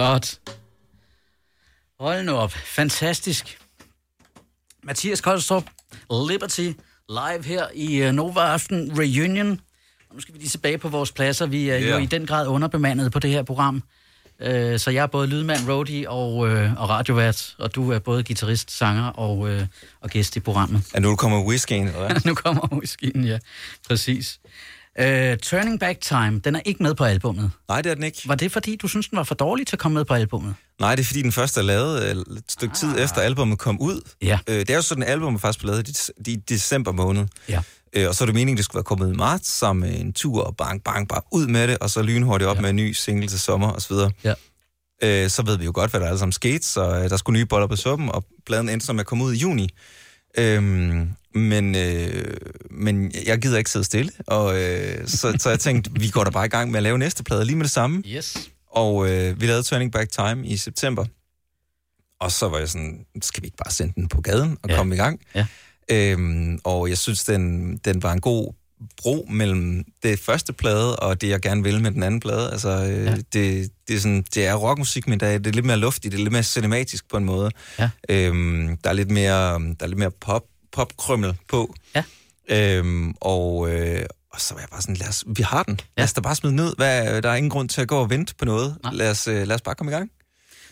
Flot. 0.00 0.38
Hold 2.00 2.24
nu 2.24 2.32
op. 2.32 2.52
Fantastisk. 2.52 3.58
Mathias 4.82 5.20
Koldstrup, 5.20 5.64
Liberty, 6.30 6.72
live 7.08 7.44
her 7.44 7.66
i 7.74 8.08
uh, 8.08 8.12
Nova 8.12 8.40
Aften 8.40 8.98
Reunion. 8.98 9.50
Og 10.08 10.14
nu 10.14 10.20
skal 10.20 10.34
vi 10.34 10.38
lige 10.38 10.48
tilbage 10.48 10.78
på 10.78 10.88
vores 10.88 11.12
pladser. 11.12 11.46
Vi 11.46 11.68
er 11.68 11.80
yeah. 11.80 11.90
jo 11.90 11.96
i 11.96 12.06
den 12.06 12.26
grad 12.26 12.46
underbemandet 12.46 13.12
på 13.12 13.18
det 13.18 13.30
her 13.30 13.42
program. 13.42 13.82
Uh, 14.40 14.46
så 14.76 14.90
jeg 14.90 15.02
er 15.02 15.06
både 15.06 15.26
lydmand, 15.26 15.68
roadie 15.68 16.10
og, 16.10 16.36
uh, 16.36 16.82
og 16.82 16.88
radiovært, 16.88 17.54
og 17.58 17.74
du 17.74 17.92
er 17.92 17.98
både 17.98 18.24
guitarist, 18.24 18.70
sanger 18.70 19.04
og, 19.06 19.38
uh, 19.38 19.60
og 20.00 20.10
gæst 20.10 20.36
i 20.36 20.40
programmet. 20.40 20.82
Er 20.94 21.00
nu 21.00 21.16
kommer 21.16 21.44
whiskyen, 21.44 21.86
eller 21.86 21.98
hvad? 21.98 22.20
nu 22.30 22.34
kommer 22.34 22.68
whiskyen, 22.72 23.24
ja. 23.24 23.38
Præcis. 23.88 24.40
Uh, 25.00 25.36
Turning 25.42 25.80
Back 25.80 26.00
Time, 26.00 26.40
den 26.44 26.56
er 26.56 26.60
ikke 26.64 26.82
med 26.82 26.94
på 26.94 27.04
albummet. 27.04 27.50
Nej, 27.68 27.82
det 27.82 27.90
er 27.90 27.94
den 27.94 28.04
ikke. 28.04 28.22
Var 28.26 28.34
det 28.34 28.52
fordi, 28.52 28.76
du 28.76 28.88
synes, 28.88 29.08
den 29.08 29.16
var 29.16 29.24
for 29.24 29.34
dårlig 29.34 29.66
til 29.66 29.76
at 29.76 29.80
komme 29.80 29.94
med 29.94 30.04
på 30.04 30.14
albummet? 30.14 30.54
Nej, 30.80 30.94
det 30.94 31.02
er 31.02 31.06
fordi, 31.06 31.22
den 31.22 31.32
første 31.32 31.60
er 31.60 31.64
lavet 31.64 32.02
øh, 32.02 32.36
et 32.36 32.44
stykke 32.48 32.74
tid 32.74 32.98
efter 32.98 33.20
albumet 33.20 33.58
kom 33.58 33.80
ud. 33.80 34.00
Ja. 34.22 34.38
Øh, 34.46 34.58
det 34.58 34.70
er 34.70 34.74
jo 34.74 34.82
sådan, 34.82 35.02
at 35.02 35.08
albumet 35.08 35.40
faktisk 35.40 35.58
blev 35.58 35.70
lavet 35.70 35.88
i, 36.26 36.30
i 36.30 36.36
december 36.36 36.92
måned. 36.92 37.26
Ja. 37.48 37.60
Øh, 37.92 38.08
og 38.08 38.14
så 38.14 38.24
er 38.24 38.26
det 38.26 38.34
meningen, 38.34 38.56
det 38.56 38.64
skulle 38.64 38.76
være 38.76 38.84
kommet 38.84 39.14
i 39.14 39.16
marts 39.16 39.48
sammen 39.48 39.90
med 39.90 40.00
en 40.00 40.12
tur, 40.12 40.42
og 40.42 40.56
bang, 40.56 40.84
bang, 40.84 41.08
bare 41.08 41.22
ud 41.32 41.46
med 41.46 41.68
det, 41.68 41.78
og 41.78 41.90
så 41.90 42.02
lynhurtigt 42.02 42.48
op 42.48 42.56
ja. 42.56 42.60
med 42.60 42.70
en 42.70 42.76
ny 42.76 42.92
single 42.92 43.28
til 43.28 43.40
sommer, 43.40 43.68
og 43.68 43.82
så 43.82 43.94
videre. 43.94 44.10
Ja. 44.24 44.34
Øh, 45.02 45.30
så 45.30 45.42
ved 45.42 45.58
vi 45.58 45.64
jo 45.64 45.72
godt, 45.74 45.90
hvad 45.90 46.00
der 46.00 46.06
alle 46.06 46.18
sammen 46.18 46.32
skete, 46.32 46.66
så 46.66 47.08
der 47.08 47.16
skulle 47.16 47.38
nye 47.38 47.46
boller 47.46 47.66
på 47.66 47.76
suppen, 47.76 48.08
og 48.08 48.24
pladen 48.46 48.68
endte 48.68 48.86
som 48.86 48.98
at 48.98 49.06
komme 49.06 49.24
ud 49.24 49.34
i 49.34 49.36
juni. 49.36 49.68
Øhm, 50.38 51.10
men, 51.34 51.74
øh, 51.74 52.36
men 52.70 53.12
jeg 53.26 53.38
gider 53.38 53.58
ikke 53.58 53.70
sidde 53.70 53.84
stille, 53.84 54.12
og 54.26 54.62
øh, 54.62 55.08
så, 55.08 55.36
så 55.38 55.50
jeg 55.50 55.60
tænkte, 55.60 55.90
vi 55.94 56.08
går 56.08 56.24
da 56.24 56.30
bare 56.30 56.46
i 56.46 56.48
gang 56.48 56.70
med 56.70 56.76
at 56.78 56.82
lave 56.82 56.98
næste 56.98 57.24
plade 57.24 57.44
lige 57.44 57.56
med 57.56 57.64
det 57.64 57.70
samme. 57.72 58.02
Yes. 58.06 58.36
Og 58.70 59.10
øh, 59.10 59.40
vi 59.40 59.46
lavede 59.46 59.62
Turning 59.62 59.92
Back 59.92 60.10
Time 60.12 60.46
i 60.46 60.56
september. 60.56 61.04
Og 62.20 62.32
så 62.32 62.48
var 62.48 62.58
jeg 62.58 62.68
sådan, 62.68 63.04
skal 63.22 63.42
vi 63.42 63.46
ikke 63.46 63.56
bare 63.64 63.72
sende 63.72 63.92
den 63.96 64.08
på 64.08 64.20
gaden 64.20 64.58
og 64.62 64.70
Ja. 64.70 64.76
komme 64.76 64.94
i 64.94 64.98
gang? 64.98 65.20
Ja. 65.34 65.46
Øhm, 65.90 66.58
og 66.64 66.88
jeg 66.88 66.98
synes, 66.98 67.24
den, 67.24 67.76
den 67.76 68.02
var 68.02 68.12
en 68.12 68.20
god 68.20 68.52
bro 69.02 69.26
mellem 69.30 69.84
det 70.02 70.18
første 70.18 70.52
plade 70.52 70.96
og 70.96 71.20
det, 71.20 71.28
jeg 71.28 71.40
gerne 71.40 71.62
vil 71.62 71.82
med 71.82 71.90
den 71.90 72.02
anden 72.02 72.20
plade. 72.20 72.50
Altså, 72.52 72.68
øh, 72.68 73.04
Ja. 73.04 73.10
ja. 73.10 73.16
det, 73.16 73.70
det, 73.88 73.96
er 73.96 74.00
sådan, 74.00 74.24
det 74.34 74.46
er 74.46 74.54
rockmusik, 74.54 75.08
men 75.08 75.20
det 75.20 75.28
er, 75.28 75.38
det 75.38 75.46
er 75.46 75.52
lidt 75.54 75.66
mere 75.66 75.76
luftigt, 75.76 76.12
det 76.12 76.18
er 76.18 76.22
lidt 76.24 76.32
mere 76.32 76.42
cinematisk 76.42 77.08
på 77.10 77.16
en 77.16 77.24
måde. 77.24 77.50
Ja. 77.78 77.90
Øhm, 78.08 78.76
der 78.84 78.90
er 78.90 78.94
lidt 78.94 79.10
mere, 79.10 79.52
der 79.58 79.74
er 79.80 79.86
lidt 79.86 79.98
mere 79.98 80.10
pop, 80.10 80.42
popkrømmel 80.72 81.34
på. 81.48 81.74
Ja. 81.94 82.02
Øhm, 82.48 83.14
og, 83.20 83.70
øh, 83.70 84.02
og 84.32 84.40
så 84.40 84.54
var 84.54 84.60
jeg 84.60 84.68
bare 84.70 84.82
sådan, 84.82 84.96
lad 84.96 85.08
os, 85.08 85.24
vi 85.26 85.42
har 85.42 85.62
den. 85.62 85.80
Lad 85.96 86.04
os 86.04 86.12
da 86.12 86.20
bare 86.20 86.34
smide 86.34 86.62
ud. 86.62 86.74
Hvad, 86.76 87.22
der 87.22 87.30
er 87.30 87.34
ingen 87.34 87.50
grund 87.50 87.68
til 87.68 87.80
at 87.80 87.88
gå 87.88 87.98
og 87.98 88.10
vente 88.10 88.34
på 88.34 88.44
noget. 88.44 88.76
Nej. 88.82 88.92
Lad 88.92 89.10
os, 89.10 89.28
øh, 89.28 89.46
lad 89.46 89.54
os 89.54 89.62
bare 89.62 89.74
komme 89.74 89.92
i 89.92 89.94
gang. 89.94 90.10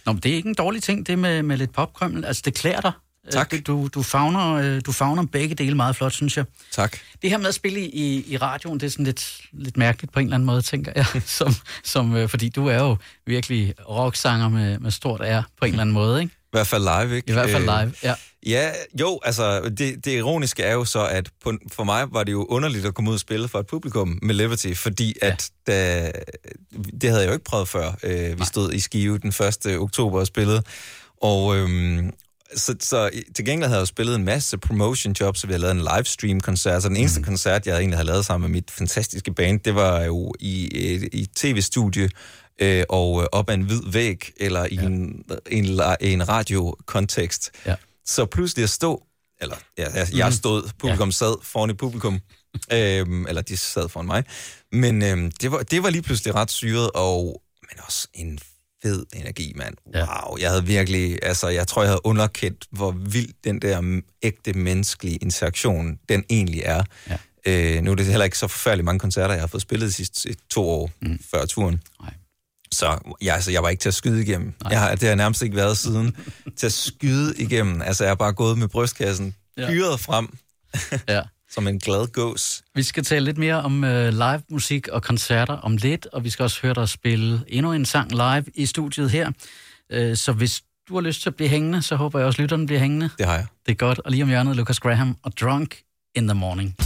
Nå, 0.07 0.13
men 0.13 0.23
det 0.23 0.31
er 0.33 0.37
ikke 0.37 0.49
en 0.49 0.55
dårlig 0.55 0.83
ting, 0.83 1.07
det 1.07 1.19
med, 1.19 1.43
med 1.43 1.57
lidt 1.57 1.73
popkrømmel. 1.73 2.25
Altså, 2.25 2.43
det 2.45 2.55
klæder 2.55 2.81
dig. 2.81 2.93
Tak. 3.31 3.55
Øh, 3.55 3.61
Du, 3.67 3.89
du, 3.95 4.03
fagner, 4.03 4.53
øh, 4.55 4.81
du 4.87 4.93
fagner 4.93 5.27
begge 5.27 5.55
dele 5.55 5.75
meget 5.75 5.97
flot, 5.97 6.13
synes 6.13 6.37
jeg. 6.37 6.45
Tak. 6.73 6.97
Det 7.23 7.31
her 7.31 7.39
med 7.39 7.47
at 7.49 7.55
spille 7.55 7.81
i, 7.81 8.33
i 8.33 8.37
radioen, 8.37 8.81
det 8.81 8.87
er 8.87 8.91
sådan 8.91 9.05
lidt, 9.05 9.41
lidt 9.53 9.77
mærkeligt 9.77 10.13
på 10.13 10.21
en 10.21 10.27
eller 10.27 10.35
anden 10.35 10.47
måde, 10.47 10.63
tænker 10.63 10.93
jeg. 10.97 11.07
Som, 11.27 11.55
som, 11.85 12.17
øh, 12.17 12.29
fordi 12.29 12.49
du 12.49 12.67
er 12.67 12.79
jo 12.83 12.97
virkelig 13.27 13.75
rocksanger 13.89 14.49
med, 14.49 14.79
med 14.79 14.91
stort 14.91 15.21
R 15.21 15.43
på 15.59 15.65
en 15.65 15.71
eller 15.71 15.81
anden 15.81 15.95
måde, 15.95 16.23
ikke? 16.23 16.35
I 16.35 16.49
hvert 16.51 16.67
fald 16.67 16.83
live, 16.83 17.17
ikke? 17.17 17.31
I 17.31 17.33
hvert 17.33 17.51
fald 17.51 17.63
live, 17.65 17.93
ja. 18.03 18.15
Ja, 18.47 18.71
jo, 19.01 19.21
altså, 19.25 19.61
det, 19.69 20.05
det 20.05 20.13
ironiske 20.13 20.63
er 20.63 20.73
jo 20.73 20.85
så, 20.85 21.07
at 21.07 21.31
på, 21.45 21.53
for 21.73 21.85
mig 21.85 22.07
var 22.13 22.25
det 22.25 22.33
jo 22.33 22.45
underligt 22.45 22.87
at 22.87 22.95
komme 22.95 23.11
ud 23.11 23.15
og 23.15 23.21
spille 23.21 23.49
for 23.49 23.59
et 23.59 23.67
publikum 23.67 24.19
med 24.23 24.35
Liberty, 24.35 24.73
fordi 24.75 25.15
Ja. 25.23 25.27
at 25.29 25.51
da, 25.67 26.13
det 27.01 27.11
havde 27.11 27.23
jeg 27.23 27.29
jo 27.29 27.33
ikke 27.33 27.45
prøvet 27.45 27.69
før. 27.69 27.93
Øh, 28.03 28.41
vi 28.41 28.45
stod 28.45 28.73
i 28.73 28.81
Skive 28.81 29.19
den 29.19 29.29
1. 29.67 29.79
oktober 29.79 30.21
og 30.21 30.27
spillede, 30.27 30.63
og 31.23 31.57
øhm, 31.57 32.13
så, 32.57 32.75
så 32.81 33.11
til 33.35 33.45
gengæld 33.45 33.69
havde 33.69 33.77
jeg 33.79 33.81
jo 33.81 33.87
spillet 33.87 34.15
en 34.17 34.25
masse 34.25 34.59
promotion 34.59 35.15
jobs, 35.21 35.41
så 35.41 35.47
vi 35.47 35.53
havde 35.53 35.61
lavet 35.63 35.75
en 35.75 35.87
livestream-koncert, 35.97 36.83
så 36.83 36.89
den 36.89 36.97
eneste 36.97 37.21
mm. 37.21 37.25
koncert, 37.25 37.67
jeg 37.67 37.79
egentlig 37.79 37.97
havde 37.97 38.07
lavet 38.07 38.27
sammen 38.27 38.51
med 38.51 38.57
mit 38.57 38.71
fantastiske 38.71 39.33
band, 39.35 39.61
det 39.61 39.75
var 39.75 40.03
jo 40.03 40.35
i 40.41 40.71
et 40.75 41.09
i 41.13 41.27
tv-studie, 41.37 42.09
øh, 42.59 42.85
og 42.89 43.23
øh, 43.23 43.29
op 43.33 43.51
ad 43.51 43.55
en 43.55 43.63
hvid 43.63 43.81
væg, 43.93 44.33
eller 44.37 44.65
i 44.65 44.75
ja. 44.75 44.83
en, 44.83 45.25
en, 45.51 45.81
en 46.01 46.29
radiokontekst. 46.29 47.51
Ja. 47.67 47.75
Så 48.09 48.27
pludselig 48.27 48.63
at 48.63 48.71
stå, 48.71 49.07
eller 49.41 49.57
ja, 49.79 49.93
jeg, 49.95 50.09
jeg 50.15 50.33
stod, 50.33 50.71
publikum 50.79 51.13
sad 51.13 51.35
foran 51.43 51.71
et 51.71 51.77
publikum, 51.77 52.21
øhm, 52.73 53.27
eller 53.27 53.43
de 53.43 53.57
sad 53.57 53.89
foran 53.89 54.07
mig, 54.07 54.25
men 54.73 55.03
øhm, 55.03 55.31
det, 55.31 55.53
var, 55.53 55.63
det 55.63 55.83
var 55.83 55.91
lige 55.91 56.03
pludselig 56.03 56.35
ret 56.35 56.51
syret, 56.51 56.91
og 56.95 57.43
men 57.71 57.81
også 57.87 58.09
en 58.15 58.39
fed 58.83 59.07
energi, 59.15 59.53
mand. 59.57 59.75
Wow, 59.95 60.37
jeg 60.41 60.51
havde 60.51 60.65
virkelig, 60.67 61.19
altså 61.23 61.49
jeg 61.49 61.67
tror, 61.67 61.83
jeg 61.83 61.91
havde 61.91 62.01
underkendt, 62.05 62.67
hvor 62.71 62.91
vild 62.91 63.33
den 63.45 63.63
der 63.63 64.01
ægte 64.23 64.53
menneskelige 64.53 65.17
interaktion, 65.17 65.99
den 66.09 66.25
egentlig 66.31 66.63
er. 66.65 66.83
Ja. 67.09 67.19
Øh, 67.47 67.83
nu 67.83 67.91
er 67.91 67.95
det 67.95 68.07
heller 68.07 68.25
ikke 68.25 68.39
så 68.39 68.49
forfærdeligt 68.49 68.85
mange 68.85 68.99
koncerter, 68.99 69.35
jeg 69.35 69.43
har 69.43 69.47
fået 69.47 69.63
spillet 69.63 69.89
de 69.89 69.93
sidste 69.93 70.37
to 70.51 70.69
år 70.69 70.91
mm. 71.03 71.19
før 71.31 71.47
turen. 71.47 71.83
Nej. 72.01 72.15
Så 72.73 72.99
ja, 73.23 73.35
altså, 73.35 73.51
jeg 73.51 73.63
var 73.63 73.69
ikke 73.69 73.81
til 73.81 73.89
at 73.89 73.95
skyde 73.95 74.23
igennem. 74.23 74.55
Jeg 74.71 74.81
har, 74.81 74.91
det 74.91 75.01
har 75.01 75.09
jeg 75.09 75.17
nærmest 75.17 75.43
ikke 75.43 75.57
været 75.57 75.79
siden 75.79 76.17
til 76.57 76.67
at 76.67 76.73
skyde 76.73 77.35
igennem. 77.39 77.83
Altså, 77.83 78.05
jeg 78.05 78.11
har 78.11 78.15
bare 78.15 78.33
gået 78.33 78.59
med 78.59 78.69
brystkassen 78.69 79.35
Ja. 79.59 79.71
hyret 79.71 80.01
frem 80.01 80.39
ja. 81.09 81.23
som 81.55 81.69
en 81.69 81.79
glad 81.79 82.13
gås. 82.13 82.63
Vi 82.75 82.83
skal 82.83 83.05
tale 83.05 83.25
lidt 83.25 83.39
mere 83.39 83.55
om 83.63 83.85
øh, 83.85 84.13
live 84.13 84.43
musik 84.51 84.89
og 84.89 85.03
koncerter 85.03 85.55
om 85.55 85.77
lidt, 85.77 86.07
og 86.13 86.25
vi 86.25 86.31
skal 86.31 86.43
også 86.43 86.59
høre 86.63 86.75
dig 86.75 86.89
spille 86.89 87.41
endnu 87.49 87.73
en 87.73 87.85
sang 87.85 88.11
live 88.13 88.45
i 88.55 88.67
studiet 88.67 89.11
her. 89.11 89.31
Øh, 89.93 90.17
så 90.17 90.33
hvis 90.33 90.63
du 90.89 90.95
har 90.95 91.01
lyst 91.01 91.23
til 91.23 91.29
at 91.31 91.35
blive 91.37 91.49
hængende, 91.49 91.83
så 91.83 91.97
håber 91.97 92.19
jeg 92.19 92.27
også, 92.27 92.37
at 92.37 92.41
lytterne 92.43 92.67
bliver 92.67 92.81
hængende. 92.81 93.11
Det 93.19 93.27
har 93.27 93.35
jeg. 93.35 93.47
Det 93.67 93.73
er 93.73 93.77
godt. 93.77 93.99
Og 93.99 94.11
lige 94.11 94.23
om 94.23 94.29
hjørnet, 94.29 94.57
Lucas 94.57 94.81
Graham 94.81 95.17
og 95.23 95.33
Drunk 95.41 95.77
in 96.15 96.29
the 96.29 96.35
Morning. 96.35 96.77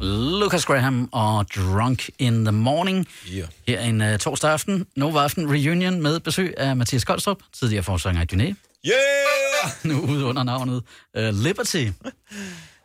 Lucas 0.00 0.64
Graham 0.64 1.08
og 1.12 1.46
Drunk 1.56 2.08
in 2.18 2.44
the 2.44 2.52
Morning. 2.52 3.06
Yeah. 3.32 3.48
Her 3.68 3.80
en 3.80 4.00
uh, 4.00 4.16
torsdag 4.18 4.50
aften, 4.52 4.86
Nova 4.96 5.18
Aften 5.20 5.50
Reunion 5.50 6.02
med 6.02 6.20
besøg 6.20 6.54
af 6.56 6.76
Mathias 6.76 7.04
Koldstrup, 7.04 7.38
tidligere 7.52 7.82
forsanger 7.82 8.22
i 8.22 8.26
Dyné, 8.32 8.54
Yeah! 8.86 9.70
nu 9.84 10.00
ude 10.00 10.24
under 10.24 10.42
navnet 10.42 10.82
uh, 11.18 11.22
Liberty. 11.44 11.86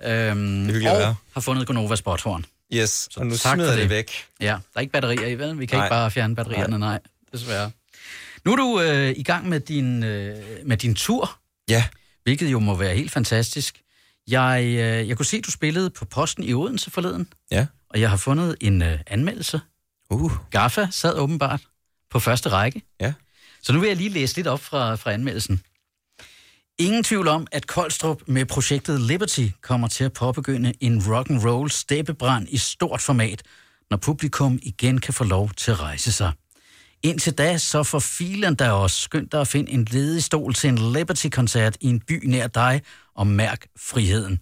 Øhm, 0.05 0.69
at 0.69 0.75
og 0.75 0.81
være. 0.83 1.15
har 1.33 1.41
fundet 1.41 1.67
Gonova 1.67 1.95
Spothorn. 1.95 2.45
Yes, 2.73 3.09
og 3.17 3.25
nu 3.25 3.37
smider 3.37 3.69
det 3.71 3.77
det. 3.77 3.89
væk. 3.89 4.11
Ja, 4.41 4.45
der 4.45 4.59
er 4.75 4.79
ikke 4.79 4.91
batterier 4.93 5.27
i, 5.27 5.35
vel? 5.39 5.59
Vi 5.59 5.65
kan 5.65 5.77
Nej. 5.77 5.85
ikke 5.85 5.93
bare 5.93 6.11
fjerne 6.11 6.35
batterierne, 6.35 6.79
nej, 6.79 6.99
desværre. 7.33 7.71
Nu 8.45 8.51
er 8.51 8.55
du 8.55 8.81
øh, 8.81 9.13
i 9.17 9.23
gang 9.23 9.49
med 9.49 9.59
din, 9.59 10.03
øh, 10.03 10.37
med 10.65 10.77
din 10.77 10.95
tur, 10.95 11.37
Ja, 11.69 11.85
hvilket 12.23 12.51
jo 12.51 12.59
må 12.59 12.75
være 12.75 12.95
helt 12.95 13.11
fantastisk. 13.11 13.81
Jeg, 14.27 14.63
øh, 14.63 15.07
jeg 15.07 15.17
kunne 15.17 15.25
se, 15.25 15.37
at 15.37 15.45
du 15.45 15.51
spillede 15.51 15.89
på 15.89 16.05
posten 16.05 16.43
i 16.43 16.53
Odense 16.53 16.91
forleden, 16.91 17.27
ja. 17.51 17.65
og 17.89 18.01
jeg 18.01 18.09
har 18.09 18.17
fundet 18.17 18.55
en 18.61 18.81
øh, 18.81 18.99
anmeldelse. 19.07 19.61
Uh, 20.09 20.31
Gaffa 20.51 20.87
sad 20.91 21.15
åbenbart 21.15 21.61
på 22.11 22.19
første 22.19 22.49
række. 22.49 22.81
ja. 23.01 23.13
Så 23.65 23.73
nu 23.73 23.79
vil 23.79 23.87
jeg 23.87 23.97
lige 23.97 24.09
læse 24.09 24.35
lidt 24.35 24.47
op 24.47 24.59
fra, 24.59 24.95
fra 24.95 25.11
anmeldelsen. 25.11 25.61
Ingen 26.79 27.03
tvivl 27.03 27.27
om, 27.27 27.47
at 27.51 27.67
Koldstrup 27.67 28.21
med 28.27 28.45
projektet 28.45 29.01
Liberty 29.01 29.47
kommer 29.61 29.87
til 29.87 30.03
at 30.03 30.13
påbegynde 30.13 30.73
en 30.79 31.03
rock 31.07 31.29
and 31.29 31.45
roll 31.45 31.69
steppebrand 31.69 32.47
i 32.49 32.57
stort 32.57 33.01
format, 33.01 33.43
når 33.89 33.97
publikum 33.97 34.59
igen 34.61 35.01
kan 35.01 35.13
få 35.13 35.23
lov 35.23 35.49
til 35.49 35.71
at 35.71 35.79
rejse 35.79 36.11
sig. 36.11 36.31
Indtil 37.03 37.33
da, 37.33 37.57
så 37.57 37.83
får 37.83 37.99
filen 37.99 38.55
der 38.55 38.71
også 38.71 39.01
skyndt 39.01 39.31
dig 39.31 39.41
at 39.41 39.47
finde 39.47 39.71
en 39.71 39.87
ledig 39.91 40.23
stol 40.23 40.53
til 40.53 40.67
en 40.67 40.93
Liberty-koncert 40.93 41.77
i 41.81 41.87
en 41.87 41.99
by 41.99 42.25
nær 42.25 42.47
dig, 42.47 42.81
og 43.15 43.27
mærk 43.27 43.65
friheden. 43.79 44.39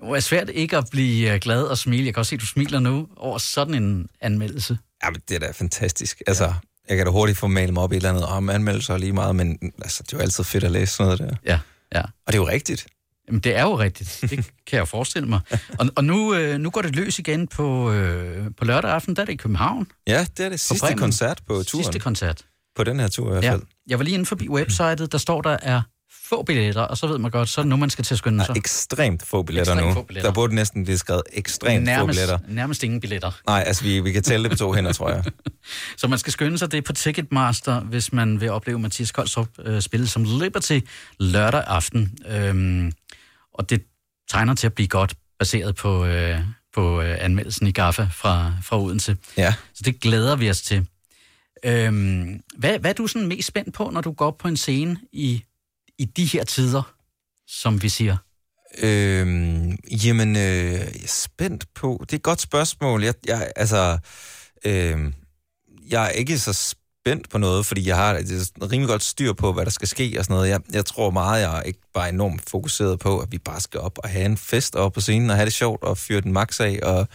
Det 0.00 0.08
er 0.16 0.20
svært 0.20 0.48
ikke 0.50 0.76
at 0.76 0.84
blive 0.90 1.32
øh, 1.34 1.40
glad 1.40 1.62
og 1.62 1.78
smile. 1.78 2.04
Jeg 2.06 2.14
kan 2.14 2.18
også 2.20 2.28
se, 2.30 2.34
at 2.34 2.40
du 2.40 2.46
smiler 2.46 2.78
nu 2.80 3.08
over 3.16 3.38
sådan 3.38 3.74
en 3.74 4.08
anmeldelse. 4.20 4.78
Jamen, 5.04 5.20
det 5.28 5.34
er 5.34 5.38
da 5.38 5.50
fantastisk. 5.50 6.22
Altså, 6.26 6.44
ja. 6.44 6.52
jeg 6.88 6.96
kan 6.96 7.06
da 7.06 7.12
hurtigt 7.12 7.38
få 7.38 7.46
malet 7.46 7.74
mig 7.74 7.82
op 7.82 7.92
i 7.92 7.96
et 7.96 7.96
eller 7.96 8.10
andet 8.10 8.24
om 8.24 8.50
anmeldelser 8.50 8.96
lige 8.98 9.12
meget, 9.12 9.36
men 9.36 9.58
altså, 9.82 10.02
det 10.02 10.12
er 10.12 10.16
jo 10.16 10.22
altid 10.22 10.44
fedt 10.44 10.64
at 10.64 10.70
læse 10.70 10.92
sådan 10.94 11.18
noget 11.18 11.20
der. 11.44 11.52
Ja, 11.52 11.58
ja. 11.94 12.00
Og 12.02 12.32
det 12.32 12.34
er 12.34 12.38
jo 12.38 12.48
rigtigt. 12.48 12.86
Jamen, 13.28 13.40
det 13.40 13.56
er 13.56 13.62
jo 13.62 13.78
rigtigt. 13.78 14.18
Det 14.22 14.30
kan 14.66 14.76
jeg 14.78 14.88
forestille 14.88 15.28
mig. 15.28 15.40
Og, 15.78 15.86
og 15.96 16.04
nu, 16.04 16.34
øh, 16.34 16.58
nu 16.58 16.70
går 16.70 16.82
det 16.82 16.96
løs 16.96 17.18
igen 17.18 17.46
på, 17.48 17.92
øh, 17.92 18.46
på 18.58 18.64
lørdag 18.64 18.90
aften. 18.90 19.16
Der 19.16 19.22
er 19.22 19.26
det 19.26 19.32
i 19.32 19.36
København. 19.36 19.86
Ja, 20.06 20.26
det 20.36 20.44
er 20.46 20.48
det 20.48 20.60
sidste 20.60 20.82
Bremen. 20.86 20.98
koncert 20.98 21.40
på 21.46 21.62
turen. 21.62 21.84
Sidste 21.84 21.98
koncert. 21.98 22.44
På 22.76 22.84
den 22.84 23.00
her 23.00 23.08
tur 23.08 23.28
i 23.28 23.30
hvert 23.32 23.44
Ja. 23.44 23.50
fald. 23.52 23.62
Jeg 23.88 23.98
var 23.98 24.04
lige 24.04 24.14
inde 24.14 24.26
forbi 24.26 24.48
websitet. 24.48 25.12
Der 25.12 25.18
står, 25.18 25.42
der 25.42 25.56
er 25.62 25.82
få 26.28 26.42
billetter, 26.42 26.82
og 26.82 26.96
så 26.98 27.06
ved 27.06 27.18
man 27.18 27.30
godt, 27.30 27.48
så 27.48 27.60
er 27.60 27.62
det 27.62 27.70
nu, 27.70 27.76
man 27.76 27.90
skal 27.90 28.04
til 28.04 28.14
at 28.14 28.18
skynde 28.18 28.38
Der 28.38 28.44
sig. 28.44 28.52
er 28.52 28.56
ekstremt 28.56 29.22
få 29.26 29.42
billetter 29.42 29.72
Ekstremt 29.72 29.88
nu. 29.88 29.94
få 29.94 30.02
billetter. 30.02 30.30
Der 30.30 30.34
burde 30.34 30.54
næsten 30.54 30.84
blive 30.84 30.98
skrevet 30.98 31.22
ekstremt 31.32 31.80
få 31.80 31.84
nærmest, 31.84 32.16
billetter. 32.18 32.38
nærmest 32.48 32.82
ingen 32.82 33.00
billetter. 33.00 33.32
Nej, 33.46 33.64
altså 33.66 33.82
vi, 33.84 34.00
vi 34.00 34.12
kan 34.12 34.22
tælle 34.22 34.42
det 34.44 34.50
på 34.50 34.56
to 34.58 34.72
hænder, 34.72 34.92
tror 34.92 35.10
jeg. 35.10 35.24
Så 35.96 36.08
man 36.08 36.18
skal 36.18 36.32
skynde 36.32 36.58
sig 36.58 36.72
det 36.72 36.78
er 36.78 36.82
på 36.82 36.92
Ticketmaster, 36.92 37.80
hvis 37.80 38.12
man 38.12 38.40
vil 38.40 38.50
opleve 38.50 38.78
Mathias 38.78 39.12
Koldstrup 39.12 39.48
øh, 39.64 39.80
spille 39.82 40.06
som 40.06 40.24
Liberty 40.24 40.78
lørdag 41.20 41.64
aften. 41.66 42.18
Øhm, 42.28 42.92
og 43.54 43.70
det 43.70 43.82
tegner 44.30 44.54
til 44.54 44.66
at 44.66 44.72
blive 44.74 44.88
godt 44.88 45.14
baseret 45.38 45.76
på, 45.76 46.04
øh, 46.06 46.38
på 46.74 47.00
øh, 47.02 47.16
anmeldelsen 47.20 47.66
i 47.66 47.72
Gaffa 47.72 48.08
fra, 48.12 48.52
fra 48.62 48.80
Odense. 48.80 49.16
Ja. 49.36 49.54
Så 49.74 49.82
det 49.84 50.00
glæder 50.00 50.36
vi 50.36 50.50
os 50.50 50.62
til. 50.62 50.86
Øhm, 51.64 52.40
hvad, 52.58 52.78
hvad 52.78 52.90
er 52.90 52.94
du 52.94 53.06
sådan 53.06 53.28
mest 53.28 53.48
spændt 53.48 53.74
på, 53.74 53.90
når 53.90 54.00
du 54.00 54.12
går 54.12 54.26
op 54.26 54.38
på 54.38 54.48
en 54.48 54.56
scene 54.56 54.96
i, 55.12 55.42
i 55.98 56.04
de 56.04 56.24
her 56.24 56.44
tider, 56.44 56.94
som 57.46 57.82
vi 57.82 57.88
siger? 57.88 58.16
Øhm, 58.78 59.78
jamen, 60.04 60.36
øh, 60.36 60.72
jeg 60.72 61.02
er 61.02 61.06
spændt 61.06 61.74
på... 61.74 61.98
Det 62.00 62.12
er 62.12 62.16
et 62.16 62.22
godt 62.22 62.40
spørgsmål. 62.40 63.04
Jeg, 63.04 63.14
jeg, 63.26 63.52
altså, 63.56 63.98
øh, 64.64 65.12
jeg 65.90 66.04
er 66.04 66.08
ikke 66.08 66.38
så 66.38 66.52
spændt 66.52 67.30
på 67.30 67.38
noget, 67.38 67.66
fordi 67.66 67.88
jeg 67.88 67.96
har 67.96 68.14
et 68.14 68.52
rimelig 68.72 68.88
godt 68.88 69.02
styr 69.02 69.32
på, 69.32 69.52
hvad 69.52 69.64
der 69.64 69.70
skal 69.70 69.88
ske 69.88 70.14
og 70.18 70.24
sådan 70.24 70.34
noget. 70.34 70.48
Jeg, 70.48 70.60
jeg 70.72 70.84
tror 70.84 71.10
meget, 71.10 71.42
jeg 71.42 71.58
er 71.58 71.62
ikke 71.62 71.80
bare 71.94 72.08
enormt 72.08 72.50
fokuseret 72.50 72.98
på, 72.98 73.18
at 73.18 73.32
vi 73.32 73.38
bare 73.38 73.60
skal 73.60 73.80
op 73.80 73.98
og 73.98 74.08
have 74.08 74.24
en 74.24 74.36
fest 74.36 74.76
op 74.76 74.92
på 74.92 75.00
scenen 75.00 75.30
og 75.30 75.36
have 75.36 75.44
det 75.44 75.52
sjovt 75.52 75.82
og 75.82 75.98
fyre 75.98 76.20
den 76.20 76.32
max 76.32 76.60
af 76.60 76.78
og 76.82 77.08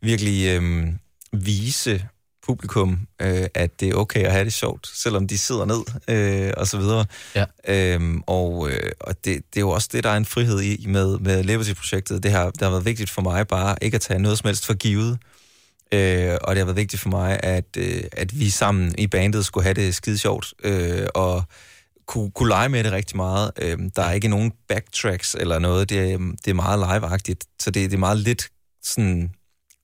virkelig 0.00 0.48
øh, 0.48 0.86
vise 1.32 2.08
publikum, 2.46 2.98
øh, 3.22 3.46
at 3.54 3.80
det 3.80 3.88
er 3.88 3.94
okay 3.94 4.24
at 4.24 4.32
have 4.32 4.44
det 4.44 4.52
sjovt, 4.52 4.90
selvom 4.94 5.26
de 5.26 5.38
sidder 5.38 5.64
ned 5.64 5.82
øh, 6.08 6.52
og 6.56 6.66
så 6.66 6.78
videre. 6.78 7.04
Ja. 7.34 7.44
Øhm, 7.68 8.22
og 8.26 8.70
øh, 8.70 8.92
og 9.00 9.14
det, 9.24 9.24
det 9.24 9.56
er 9.56 9.60
jo 9.60 9.70
også 9.70 9.88
det, 9.92 10.04
der 10.04 10.10
er 10.10 10.16
en 10.16 10.24
frihed 10.24 10.60
i 10.60 10.86
med, 10.88 11.18
med 11.18 11.44
Liberty-projektet. 11.44 12.22
Det 12.22 12.30
har, 12.30 12.50
det 12.50 12.62
har 12.62 12.70
været 12.70 12.84
vigtigt 12.84 13.10
for 13.10 13.22
mig 13.22 13.46
bare 13.46 13.76
ikke 13.82 13.94
at 13.94 14.00
tage 14.00 14.18
noget 14.18 14.38
som 14.38 14.46
helst 14.48 14.66
for 14.66 14.74
givet. 14.74 15.18
Øh, 15.92 16.36
og 16.42 16.54
det 16.54 16.58
har 16.58 16.64
været 16.64 16.76
vigtigt 16.76 17.02
for 17.02 17.08
mig, 17.08 17.40
at, 17.42 17.64
øh, 17.76 18.02
at 18.12 18.40
vi 18.40 18.50
sammen 18.50 18.94
i 18.98 19.06
bandet 19.06 19.46
skulle 19.46 19.64
have 19.64 19.74
det 19.74 19.94
skide 19.94 20.18
sjovt, 20.18 20.54
øh, 20.64 21.06
og 21.14 21.42
kunne, 22.06 22.30
kunne 22.30 22.48
lege 22.48 22.68
med 22.68 22.84
det 22.84 22.92
rigtig 22.92 23.16
meget. 23.16 23.50
Øh, 23.62 23.78
der 23.96 24.02
er 24.02 24.12
ikke 24.12 24.28
nogen 24.28 24.52
backtracks 24.68 25.36
eller 25.40 25.58
noget. 25.58 25.90
Det 25.90 26.12
er, 26.12 26.18
det 26.18 26.50
er 26.50 26.54
meget 26.54 26.78
live-agtigt, 26.78 27.44
så 27.60 27.70
det, 27.70 27.90
det 27.90 27.94
er 27.94 27.98
meget 27.98 28.18
lidt 28.18 28.48
sådan 28.82 29.30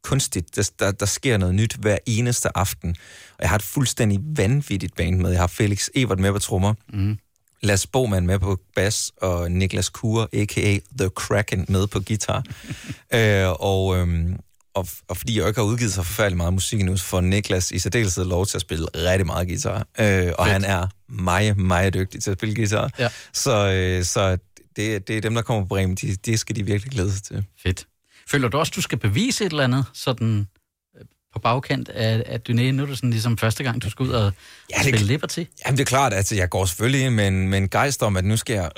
kunstigt. 0.03 0.57
Der, 0.57 0.71
der, 0.79 0.91
der 0.91 1.07
sker 1.07 1.37
noget 1.37 1.55
nyt 1.55 1.75
hver 1.75 1.99
eneste 2.07 2.57
aften. 2.57 2.91
Og 3.31 3.43
jeg 3.43 3.49
har 3.49 3.57
et 3.57 3.63
fuldstændig 3.63 4.21
vanvittigt 4.37 4.97
band 4.97 5.17
med. 5.17 5.31
Jeg 5.31 5.41
har 5.41 5.47
Felix 5.47 5.89
Evert 5.95 6.19
med 6.19 6.33
på 6.33 6.39
trommer. 6.39 6.75
Mm. 6.93 7.19
Lasse 7.63 7.89
Bogman 7.89 8.27
med 8.27 8.39
på 8.39 8.59
bas, 8.77 9.13
og 9.23 9.51
Niklas 9.51 9.89
Kure, 9.89 10.29
a.k.a. 10.33 10.79
The 10.99 11.11
Kraken, 11.17 11.65
med 11.69 11.87
på 11.87 12.01
guitar. 12.01 12.45
øh, 13.15 13.49
og, 13.61 13.97
øhm, 13.97 14.37
og, 14.75 14.89
og 15.09 15.17
fordi 15.17 15.39
jeg 15.39 15.49
ikke 15.49 15.61
har 15.61 15.67
udgivet 15.67 15.93
så 15.93 16.03
forfærdelig 16.03 16.37
meget 16.37 16.53
musik 16.53 16.81
endnu, 16.81 16.97
så 16.97 17.05
får 17.05 17.21
Niklas 17.21 17.71
i 17.73 17.79
særdeleshed 17.79 18.25
lov 18.25 18.47
til 18.47 18.57
at 18.57 18.61
spille 18.61 18.87
rigtig 18.95 19.27
meget 19.27 19.49
guitar. 19.49 19.77
Øh, 19.77 20.33
og 20.39 20.47
Fedt. 20.47 20.53
han 20.53 20.65
er 20.65 20.87
meget, 21.09 21.57
meget 21.57 21.95
dygtig 21.95 22.23
til 22.23 22.31
at 22.31 22.37
spille 22.37 22.55
guitar. 22.55 22.91
Ja. 22.99 23.09
Så, 23.33 23.73
øh, 23.73 24.05
så 24.05 24.39
det, 24.77 25.09
det 25.09 25.17
er 25.17 25.21
dem, 25.21 25.35
der 25.35 25.43
kommer 25.43 25.63
på 25.63 25.69
Bremen, 25.69 25.95
de, 25.95 26.17
det 26.17 26.41
skal 26.41 26.57
de 26.57 26.67
virkelig 26.67 26.93
glæde 26.93 27.13
sig 27.13 27.23
til. 27.23 27.45
Fedt. 27.63 27.87
Føler 28.31 28.49
du 28.49 28.59
også, 28.59 28.73
du 28.77 28.81
skal 28.81 28.99
bevise 28.99 29.45
et 29.45 29.51
eller 29.51 29.65
andet, 29.65 29.85
sådan 29.95 30.47
øh, 30.99 31.05
på 31.33 31.39
bagkant 31.39 31.89
af, 31.89 32.23
af 32.27 32.39
Dyné? 32.49 32.63
Nu 32.63 32.83
er 32.83 32.87
det 32.87 32.97
sådan 32.97 33.11
ligesom 33.11 33.39
første 33.39 33.65
gang, 33.65 33.83
du 33.83 33.91
skal 33.91 34.03
ud 34.03 34.11
og, 34.11 34.33
Ja, 34.71 34.75
det- 34.79 34.85
spille 34.89 35.07
Liberty. 35.07 35.39
Jamen, 35.67 35.77
det 35.79 35.81
er 35.81 35.87
klart, 35.89 36.13
at 36.13 36.33
jeg 36.33 36.49
går 36.51 36.65
selvfølgelig 36.65 37.13
med 37.13 37.29
en, 37.29 37.49
med 37.49 37.59
en 37.59 37.69
gejst 37.69 38.03
om, 38.03 38.17
at 38.17 38.25
nu 38.25 38.37
skal 38.37 38.55
jeg 38.55 38.71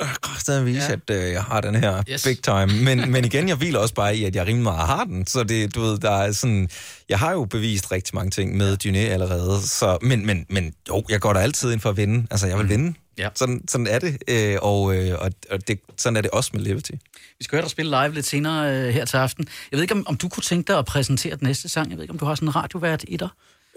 øh, 0.50 0.66
vise, 0.66 0.80
Ja. 0.80 0.88
ja. 1.10 1.14
at 1.16 1.26
øh, 1.26 1.32
jeg 1.32 1.42
har 1.42 1.60
den 1.60 1.74
her 1.74 2.02
Yes. 2.10 2.24
big 2.24 2.42
time. 2.42 2.66
Men, 2.66 3.10
men 3.10 3.24
igen, 3.24 3.48
jeg 3.48 3.56
hviler 3.56 3.78
også 3.78 3.94
bare 3.94 4.16
i, 4.16 4.24
at 4.24 4.36
jeg 4.36 4.46
rimelig 4.46 4.62
meget 4.64 4.86
har 4.86 5.04
den. 5.04 5.26
Så 5.26 5.44
det, 5.44 5.74
du 5.74 5.80
ved, 5.80 5.98
der 5.98 6.10
er 6.10 6.32
sådan... 6.32 6.68
Jeg 7.08 7.18
har 7.18 7.32
jo 7.32 7.44
bevist 7.44 7.92
rigtig 7.92 8.14
mange 8.14 8.30
ting 8.30 8.56
med 8.56 8.76
Dyné 8.84 8.96
allerede. 9.12 9.62
Så, 9.62 9.98
men, 10.02 10.26
men, 10.26 10.46
men 10.50 10.74
jo, 10.88 11.04
jeg 11.08 11.20
går 11.20 11.32
der 11.32 11.40
altid 11.40 11.72
ind 11.72 11.80
for 11.80 11.90
at 11.90 11.96
vinde. 11.96 12.26
Altså, 12.30 12.46
jeg 12.46 12.58
vil 12.58 12.68
vinde. 12.68 12.94
Ja. 13.18 13.28
Sådan, 13.34 13.68
sådan 13.68 13.86
er 13.86 13.98
det. 13.98 14.22
Øh, 14.28 14.58
og 14.62 14.96
øh, 14.96 15.18
og, 15.18 15.30
og 15.50 15.68
det, 15.68 15.80
sådan 15.96 16.16
er 16.16 16.20
det 16.20 16.30
også 16.30 16.50
med 16.54 16.62
Liberty. 16.62 16.92
Vi 17.38 17.44
skal 17.44 17.56
høre 17.56 17.62
dig 17.62 17.70
spille 17.70 17.90
live 17.90 18.14
lidt 18.14 18.26
senere 18.26 18.76
øh, 18.76 18.88
her 18.88 19.04
til 19.04 19.16
aften. 19.16 19.48
Jeg 19.70 19.76
ved 19.76 19.82
ikke, 19.82 19.94
om, 19.94 20.06
om 20.06 20.16
du 20.16 20.28
kunne 20.28 20.42
tænke 20.42 20.72
dig 20.72 20.78
at 20.78 20.84
præsentere 20.84 21.36
den 21.36 21.46
næste 21.46 21.68
sang. 21.68 21.90
Jeg 21.90 21.96
ved 21.96 22.04
ikke, 22.04 22.12
om 22.12 22.18
du 22.18 22.24
har 22.24 22.34
sådan 22.34 22.48
en 22.48 22.56
radiovært 22.56 23.04
i 23.08 23.16
dig. 23.16 23.28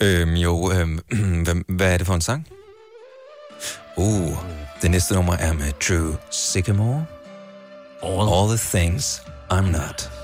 Øhm, 0.01 0.33
jo, 0.33 0.71
øhm, 0.71 0.99
hvad, 1.43 1.75
hvad 1.75 1.93
er 1.93 1.97
det 1.97 2.07
for 2.07 2.13
en 2.13 2.21
sang? 2.21 2.47
Uh, 3.97 4.37
det 4.81 4.91
næste 4.91 5.13
nummer 5.13 5.33
er 5.33 5.53
med 5.53 5.71
Drew 5.87 6.15
Sycamore. 6.31 7.05
All. 8.03 8.29
All 8.29 8.57
the 8.57 8.79
things 8.79 9.21
I'm 9.51 9.71
not. 9.71 10.14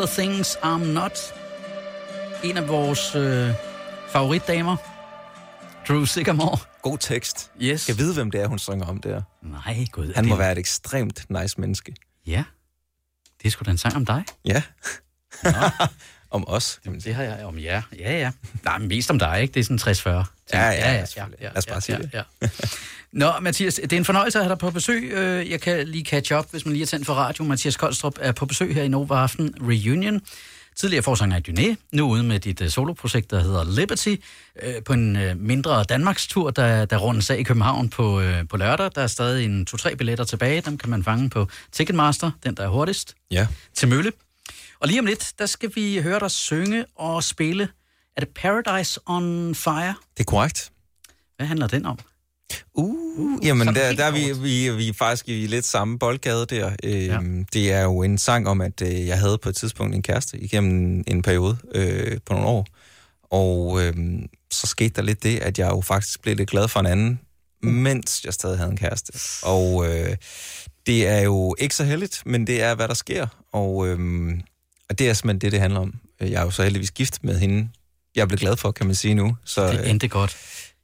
The 0.00 0.22
things 0.22 0.56
I'm 0.56 0.84
not. 0.84 1.34
En 2.44 2.56
af 2.56 2.68
vores 2.68 3.14
øh, 3.14 3.54
favoritdamer. 4.08 4.76
Drew 5.88 6.04
Sycamore. 6.04 6.58
God 6.82 6.98
tekst. 6.98 7.50
Yes. 7.62 7.88
Jeg 7.88 7.98
vide, 7.98 8.14
hvem 8.14 8.30
det 8.30 8.40
er, 8.40 8.46
hun 8.46 8.58
synger 8.58 8.86
om 8.86 9.00
der. 9.00 9.22
Nej, 9.42 9.86
gud. 9.92 10.12
Han 10.14 10.26
må 10.26 10.34
det, 10.34 10.38
være 10.38 10.52
et 10.52 10.58
ekstremt 10.58 11.30
nice 11.30 11.60
menneske. 11.60 11.94
Ja. 12.26 12.44
Det 13.42 13.46
er 13.46 13.50
sgu 13.50 13.62
da 13.64 13.70
en 13.70 13.78
sang 13.78 13.96
om 13.96 14.06
dig. 14.06 14.24
Ja. 14.44 14.62
om 16.30 16.48
os, 16.48 16.80
sige. 16.84 17.00
Det 17.04 17.14
har 17.14 17.22
jeg 17.22 17.44
om 17.44 17.58
jer. 17.58 17.82
Ja, 17.98 18.18
ja. 18.18 18.30
Nej, 18.64 18.78
mest 18.78 19.10
om 19.10 19.18
dig, 19.18 19.38
ikke? 19.42 19.54
Det 19.54 19.60
er 19.60 19.78
sådan 19.78 20.20
60-40. 20.22 20.24
Ja, 20.54 20.68
ja, 20.70 20.92
ja, 20.92 21.04
selvfølgelig. 21.04 21.38
Lad 21.40 21.56
os 21.56 21.66
bare 21.66 21.80
sige 21.80 21.98
det. 21.98 22.10
ja, 22.12 22.22
ja. 22.42 22.48
Nå, 23.12 23.32
Mathias, 23.40 23.74
det 23.74 23.92
er 23.92 23.96
en 23.96 24.04
fornøjelse 24.04 24.38
at 24.38 24.44
have 24.44 24.50
dig 24.50 24.58
på 24.58 24.70
besøg. 24.70 25.02
Øh, 25.12 25.50
Jeg 25.50 25.60
kan 25.60 25.88
lige 25.88 26.04
catch 26.04 26.32
up, 26.34 26.46
hvis 26.50 26.64
man 26.66 26.72
lige 26.72 26.82
er 26.82 26.86
tændt 26.86 27.06
for 27.06 27.14
radio. 27.14 27.44
Mathias 27.44 27.76
Koldstrup 27.76 28.14
er 28.20 28.32
på 28.32 28.46
besøg 28.46 28.74
her 28.74 28.82
i 28.82 28.88
Nova 28.88 29.14
Aften 29.14 29.54
Reunion. 29.60 30.20
Tidligere 30.76 31.02
forsanger 31.02 31.36
i 31.36 31.40
Dyné, 31.48 31.74
nu 31.92 32.08
ude 32.10 32.22
med 32.22 32.40
dit 32.40 32.60
uh, 32.60 32.68
soloprojekt, 32.68 33.30
der 33.30 33.40
hedder 33.40 33.64
Liberty, 33.80 34.14
øh, 34.62 34.74
på 34.84 34.92
en 34.92 35.16
uh, 35.16 35.22
mindre 35.40 35.84
Danmarkstur, 35.84 36.50
der, 36.50 36.84
der 36.84 36.96
rundes 36.96 37.30
af 37.30 37.36
i 37.38 37.42
København 37.42 37.88
på, 37.88 38.18
uh, 38.20 38.24
på 38.50 38.56
lørdag. 38.56 38.90
Der 38.94 39.02
er 39.02 39.06
stadig 39.06 39.44
en 39.44 39.66
to-tre 39.66 39.96
billetter 39.96 40.24
tilbage, 40.24 40.60
dem 40.60 40.78
kan 40.78 40.90
man 40.90 41.04
fange 41.04 41.30
på 41.30 41.48
Ticketmaster, 41.72 42.30
den 42.44 42.54
der 42.54 42.62
er 42.62 42.68
hurtigst, 42.68 43.14
Ja. 43.30 43.46
til 43.74 43.88
Mølle. 43.88 44.12
Og 44.80 44.88
lige 44.88 45.00
om 45.00 45.06
lidt, 45.06 45.32
der 45.38 45.46
skal 45.46 45.70
vi 45.74 46.00
høre 46.00 46.20
dig 46.20 46.30
synge 46.30 46.84
og 46.94 47.24
spille. 47.24 47.68
Er 48.16 48.20
det 48.20 48.28
Paradise 48.34 49.00
on 49.06 49.54
Fire? 49.54 49.94
Det 50.16 50.20
er 50.20 50.24
korrekt. 50.24 50.72
Hvad 51.36 51.46
handler 51.46 51.66
den 51.66 51.86
om? 51.86 51.98
Uh, 52.74 53.46
jamen, 53.46 53.66
sådan 53.66 53.82
der, 53.82 53.92
der 53.96 54.04
er 54.04 54.10
vi, 54.10 54.42
vi, 54.42 54.76
vi 54.76 54.88
er 54.88 54.92
faktisk 54.92 55.28
i 55.28 55.46
lidt 55.46 55.66
samme 55.66 55.98
boldgade 55.98 56.46
der. 56.46 56.66
Øhm, 56.84 56.94
Ja. 57.06 57.14
ja. 57.14 57.20
Det 57.52 57.72
er 57.72 57.82
jo 57.82 58.02
en 58.02 58.18
sang 58.18 58.48
om, 58.48 58.60
at 58.60 58.82
øh, 58.82 59.06
jeg 59.06 59.18
havde 59.18 59.38
på 59.38 59.48
et 59.48 59.56
tidspunkt 59.56 59.94
en 59.94 60.02
kæreste 60.02 60.38
igennem 60.38 61.04
en 61.06 61.22
periode 61.22 61.58
øh, 61.74 62.18
på 62.26 62.32
nogle 62.32 62.48
år. 62.48 62.66
Og 63.30 63.82
øh, 63.82 63.94
så 64.50 64.66
skete 64.66 64.94
der 64.96 65.02
lidt 65.02 65.22
det, 65.22 65.38
at 65.38 65.58
jeg 65.58 65.70
jo 65.70 65.80
faktisk 65.80 66.22
blev 66.22 66.36
lidt 66.36 66.50
glad 66.50 66.68
for 66.68 66.80
en 66.80 66.86
anden, 66.86 67.20
mens 67.62 68.24
jeg 68.24 68.34
stadig 68.34 68.58
havde 68.58 68.70
en 68.70 68.76
kæreste. 68.76 69.12
Og 69.42 69.86
øh, 69.88 70.16
det 70.86 71.06
er 71.08 71.20
jo 71.20 71.54
ikke 71.58 71.74
så 71.74 71.84
heldigt, 71.84 72.22
men 72.26 72.46
det 72.46 72.62
er, 72.62 72.74
hvad 72.74 72.88
der 72.88 72.94
sker. 72.94 73.26
Og, 73.52 73.88
øh, 73.88 73.98
og 74.90 74.98
det 74.98 75.08
er 75.08 75.12
simpelthen 75.14 75.40
det, 75.40 75.52
det 75.52 75.60
handler 75.60 75.80
om. 75.80 75.94
Jeg 76.20 76.32
er 76.32 76.42
jo 76.42 76.50
så 76.50 76.62
heldigvis 76.62 76.90
gift 76.90 77.24
med 77.24 77.38
hende. 77.38 77.68
Jeg 78.16 78.28
blev 78.28 78.38
glad 78.38 78.56
for, 78.56 78.70
kan 78.70 78.86
man 78.86 78.94
sige 78.94 79.14
nu. 79.14 79.36
Så, 79.44 79.66
Det 79.72 79.80
øh, 79.80 79.90
endte 79.90 80.08
godt. 80.08 80.36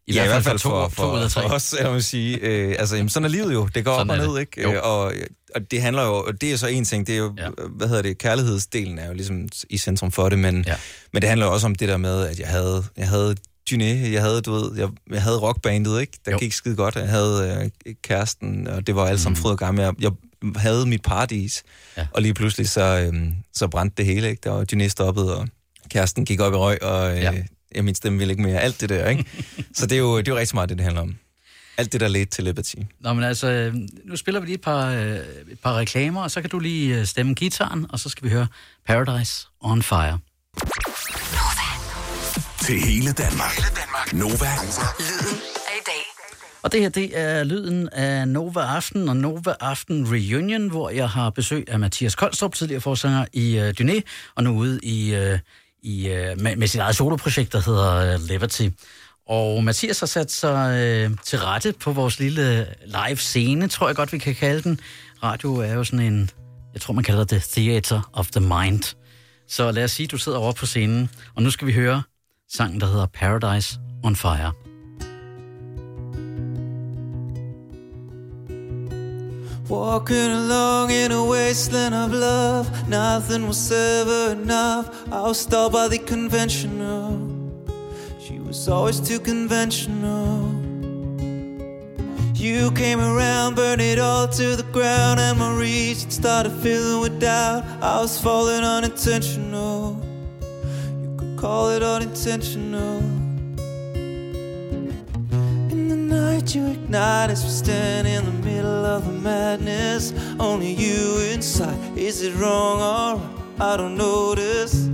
I 0.06 0.14
ja, 0.14 0.24
i 0.24 0.26
hvert 0.26 0.44
fald 0.44 0.58
to, 0.58 0.68
for, 0.68 0.76
to 0.78 0.82
ud 0.86 0.90
for, 0.90 1.16
af 1.24 1.30
tre. 1.30 1.42
for 1.48 1.54
os, 1.54 1.74
jeg 1.80 1.92
vil 1.92 2.02
sige. 2.02 2.38
Øh, 2.38 2.76
altså, 2.78 2.96
jamen, 2.96 3.08
sådan 3.08 3.24
er 3.24 3.28
livet 3.30 3.54
jo. 3.54 3.68
Det 3.74 3.84
går 3.84 3.98
Sådan 3.98 4.10
op 4.10 4.18
og 4.28 4.32
ned, 4.32 4.40
ikke? 4.40 4.62
Jo. 4.62 4.72
Øh, 4.72 4.80
Og, 4.82 5.12
og 5.54 5.70
det 5.70 5.82
handler 5.82 6.02
jo, 6.04 6.14
og 6.14 6.40
det 6.40 6.52
er 6.52 6.56
så 6.56 6.66
en 6.66 6.84
ting, 6.84 7.06
det 7.06 7.12
er 7.14 7.18
jo, 7.18 7.34
Ja. 7.38 7.48
hvad 7.70 7.88
hedder 7.88 8.02
det, 8.02 8.18
kærlighedsdelen 8.18 8.98
er 8.98 9.06
jo 9.06 9.12
ligesom 9.12 9.48
i 9.70 9.78
centrum 9.78 10.12
for 10.12 10.28
det, 10.28 10.38
men, 10.38 10.64
ja. 10.66 10.74
men 11.12 11.22
det 11.22 11.28
handler 11.28 11.46
jo 11.46 11.52
også 11.52 11.66
om 11.66 11.74
det 11.74 11.88
der 11.88 11.96
med, 11.96 12.26
at 12.26 12.38
jeg 12.40 12.48
havde, 12.48 12.84
jeg 12.96 13.08
havde 13.08 13.36
Dyné, 13.70 13.84
jeg 14.12 14.22
havde, 14.22 14.40
du 14.40 14.52
ved, 14.52 14.76
jeg, 14.78 14.88
jeg 15.10 15.22
havde 15.22 15.38
rockbandet, 15.38 16.00
ikke? 16.00 16.12
Der 16.24 16.30
Jo. 16.32 16.38
gik 16.38 16.52
skide 16.52 16.76
godt. 16.76 16.96
Jeg 16.96 17.08
havde 17.08 17.70
øh, 17.86 17.94
kæresten, 18.02 18.66
og 18.66 18.86
det 18.86 18.96
var 18.96 19.06
alt 19.06 19.20
sammen 19.20 19.38
mm. 19.38 19.42
fryd 19.42 19.50
og 19.50 19.58
gammel. 19.58 19.82
Jeg, 19.82 19.94
jeg 20.00 20.12
havde 20.56 20.86
mit 20.86 21.02
paradis, 21.02 21.62
Ja. 21.96 22.06
og 22.14 22.22
lige 22.22 22.34
pludselig 22.34 22.68
så, 22.68 23.10
øh, 23.12 23.22
så 23.54 23.68
brændte 23.68 23.94
det 23.96 24.06
hele, 24.06 24.30
ikke? 24.30 24.40
Der 24.44 24.50
var 24.50 24.64
Dyné 24.72 24.88
stoppet, 24.88 25.34
og 25.34 25.48
kæresten 25.90 26.24
gik 26.24 26.40
op 26.40 26.52
i 26.52 26.56
røg, 26.56 26.82
og 26.82 27.16
øh, 27.16 27.22
Ja. 27.22 27.32
ja. 27.74 27.82
min 27.82 27.94
stemme 27.94 28.18
ville 28.18 28.32
ikke 28.32 28.42
mere. 28.42 28.60
Alt 28.60 28.80
det 28.80 28.88
der, 28.88 29.08
ikke? 29.08 29.24
så 29.76 29.86
det 29.86 29.92
er, 29.96 29.98
jo, 30.00 30.18
det 30.18 30.28
er 30.28 30.32
jo 30.32 30.38
rigtig 30.38 30.54
meget, 30.56 30.68
det 30.68 30.78
det 30.78 30.84
handler 30.84 31.02
om. 31.02 31.16
Alt 31.78 31.92
det, 31.92 32.00
der 32.00 32.08
ledte 32.08 32.30
til 32.36 32.44
Liberty. 32.44 32.74
Nå, 33.00 33.12
men 33.12 33.24
altså, 33.24 33.48
øh, 33.50 33.74
nu 34.04 34.16
spiller 34.16 34.40
vi 34.40 34.46
lige 34.46 34.54
et 34.54 34.60
par, 34.60 34.90
øh, 34.90 35.16
et 35.50 35.58
par 35.62 35.76
reklamer, 35.76 36.22
og 36.22 36.30
så 36.30 36.40
kan 36.40 36.50
du 36.50 36.58
lige 36.58 36.98
øh, 36.98 37.04
stemme 37.06 37.34
gitaren, 37.34 37.86
og 37.88 38.00
så 38.00 38.08
skal 38.08 38.24
vi 38.24 38.30
høre 38.32 38.46
Paradise 38.86 39.46
on 39.60 39.82
Fire. 39.82 40.18
Til 42.66 42.80
hele 42.80 43.12
Danmark. 43.12 43.50
Hele 43.50 43.70
Danmark. 43.76 44.12
Nova. 44.12 44.50
Lyden 45.00 45.38
af 45.70 45.76
i 45.80 45.84
dag. 45.86 46.02
Og 46.62 46.72
det 46.72 46.80
her, 46.80 46.88
det 46.88 47.18
er 47.18 47.44
lyden 47.44 47.88
af 47.88 48.28
Nova 48.28 48.60
Aften 48.60 49.08
og 49.08 49.16
Nova 49.16 49.54
Aften 49.60 50.12
Reunion, 50.12 50.68
hvor 50.68 50.90
jeg 50.90 51.08
har 51.08 51.30
besøg 51.30 51.64
af 51.68 51.78
Mathias 51.78 52.14
Koldstrup, 52.14 52.54
tidligere 52.54 52.80
forsanger 52.80 53.26
i 53.32 53.58
uh, 53.58 53.68
Dyné, 53.68 54.00
og 54.34 54.44
nu 54.44 54.58
ude 54.58 54.80
i, 54.82 55.16
uh, 55.16 55.38
i, 55.82 56.10
uh, 56.10 56.40
med, 56.42 56.56
med 56.56 56.66
sit 56.66 56.80
eget 56.80 56.96
soloprojekt, 56.96 57.52
der 57.52 57.60
hedder 57.60 58.14
uh, 58.14 58.28
Liberty. 58.28 58.68
Og 59.28 59.64
Mathias 59.64 60.00
har 60.00 60.06
sat 60.06 60.32
sig 60.32 61.06
uh, 61.06 61.16
til 61.24 61.38
rette 61.38 61.74
på 61.80 61.92
vores 61.92 62.18
lille 62.18 62.66
live 62.86 63.16
scene, 63.16 63.68
tror 63.68 63.88
jeg 63.88 63.96
godt, 63.96 64.12
vi 64.12 64.18
kan 64.18 64.34
kalde 64.34 64.62
den. 64.62 64.80
Radio 65.22 65.56
er 65.56 65.72
jo 65.72 65.84
sådan 65.84 66.12
en, 66.12 66.30
jeg 66.72 66.80
tror, 66.80 66.94
man 66.94 67.04
kalder 67.04 67.24
det 67.24 67.42
Theater 67.42 68.10
of 68.12 68.26
the 68.30 68.40
Mind. 68.40 68.96
Så 69.48 69.70
lad 69.70 69.84
os 69.84 69.90
sige, 69.90 70.04
at 70.04 70.10
du 70.10 70.18
sidder 70.18 70.38
over 70.38 70.52
på 70.52 70.66
scenen, 70.66 71.10
og 71.34 71.42
nu 71.42 71.50
skal 71.50 71.66
vi 71.66 71.72
høre 71.72 72.02
sangen, 72.46 72.78
der 72.80 72.88
hedder 72.88 73.06
Paradise 73.06 73.78
on 74.02 74.16
Fire. 74.16 74.52
Walking 79.68 80.30
along 80.30 80.90
in 80.90 81.10
a 81.10 81.24
wasteland 81.24 81.92
of 81.92 82.12
love, 82.12 82.88
nothing 82.88 83.48
was 83.48 83.72
ever 83.72 84.32
enough. 84.32 84.88
I 85.10 85.22
was 85.22 85.40
stalled 85.40 85.72
by 85.72 85.88
the 85.88 85.98
conventional. 85.98 87.18
She 88.20 88.38
was 88.38 88.68
always 88.68 89.00
too 89.00 89.18
conventional. 89.18 90.54
You 92.32 92.70
came 92.72 93.00
around, 93.00 93.56
burned 93.56 93.80
it 93.80 93.98
all 93.98 94.28
to 94.28 94.54
the 94.54 94.62
ground, 94.70 95.18
and 95.18 95.36
my 95.36 95.52
reach 95.58 96.08
started 96.12 96.52
filling 96.62 97.00
with 97.00 97.18
doubt. 97.18 97.64
I 97.82 98.00
was 98.02 98.20
falling 98.20 98.62
unintentional. 98.62 100.05
Call 101.46 101.70
it 101.70 101.80
unintentional. 101.80 102.98
In 105.70 105.86
the 105.88 105.94
night 105.94 106.56
you 106.56 106.66
ignite 106.66 107.30
as 107.30 107.44
we 107.44 107.50
stand 107.50 108.08
in 108.08 108.24
the 108.24 108.32
middle 108.32 108.84
of 108.84 109.06
the 109.06 109.12
madness. 109.12 110.12
Only 110.40 110.72
you 110.72 111.20
inside. 111.32 111.78
Is 111.96 112.22
it 112.22 112.34
wrong 112.34 112.80
or 112.80 113.20
right? 113.20 113.60
I 113.60 113.76
don't 113.76 113.96
notice. 113.96 114.88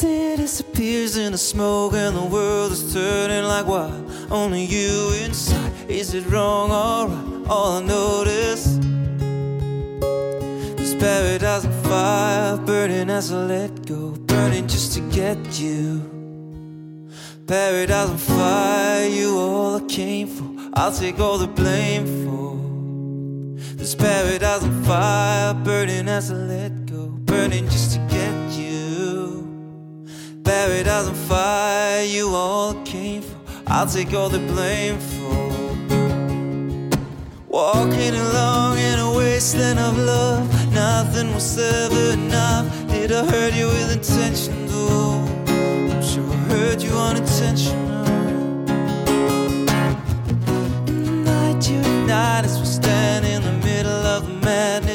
It 0.00 0.36
disappears 0.36 1.16
in 1.18 1.32
the 1.32 1.38
smoke 1.38 1.92
and 1.92 2.16
the 2.16 2.24
world 2.24 2.72
is 2.72 2.94
turning 2.94 3.44
like 3.44 3.66
wild. 3.66 4.10
Only 4.30 4.64
you 4.64 5.12
inside. 5.24 5.72
Is 5.90 6.14
it 6.14 6.24
wrong 6.26 6.70
or 6.70 7.08
right? 7.08 7.50
All 7.50 7.82
I 7.82 7.82
notice. 7.82 8.87
Paradise 10.98 11.64
on 11.64 11.72
fire, 11.84 12.56
burning 12.56 13.08
as 13.08 13.32
I 13.32 13.36
let 13.36 13.86
go, 13.86 14.10
burning 14.26 14.66
just 14.66 14.94
to 14.94 15.00
get 15.10 15.38
you. 15.60 16.02
Paradise 17.46 18.10
on 18.10 18.18
fire, 18.18 19.06
you 19.06 19.38
all 19.38 19.76
I 19.76 19.80
came 19.86 20.26
for. 20.26 20.50
I'll 20.74 20.92
take 20.92 21.20
all 21.20 21.38
the 21.38 21.46
blame 21.46 22.04
for. 22.24 22.58
This 23.76 23.94
paradise 23.94 24.64
on 24.64 24.82
fire, 24.82 25.54
burning 25.54 26.08
as 26.08 26.32
I 26.32 26.34
let 26.34 26.86
go, 26.86 27.06
burning 27.06 27.68
just 27.68 27.92
to 27.92 27.98
get 28.08 28.58
you. 28.58 29.46
Paradise 30.42 31.06
on 31.06 31.14
fire, 31.14 32.02
you 32.02 32.34
all 32.34 32.76
I 32.76 32.82
came 32.82 33.22
for. 33.22 33.36
I'll 33.68 33.86
take 33.86 34.12
all 34.14 34.28
the 34.28 34.40
blame 34.40 34.98
for. 34.98 35.48
Walking 37.48 38.14
along 38.14 38.78
in 38.78 38.98
a 38.98 39.14
wasteland 39.14 39.78
of 39.78 39.96
love, 39.96 40.57
nothing 41.04 41.32
was 41.32 41.56
ever 41.56 42.12
enough. 42.12 42.66
Did 42.88 43.12
I 43.12 43.24
hurt 43.24 43.54
you 43.54 43.66
with 43.66 43.92
intention, 43.98 44.66
though? 44.66 45.22
I'm 45.92 46.02
sure 46.02 46.28
I 46.28 46.38
hurt 46.52 46.80
you 46.82 46.90
unintentional. 46.90 48.06
In 50.90 50.98
the 51.08 51.16
night 51.32 51.60
you 51.70 51.78
ignite 51.78 52.44
as 52.46 52.58
we 52.58 52.66
stand 52.66 53.24
in 53.34 53.40
the 53.48 53.56
middle 53.68 54.02
of 54.14 54.26
the 54.26 54.34
madness. 54.46 54.87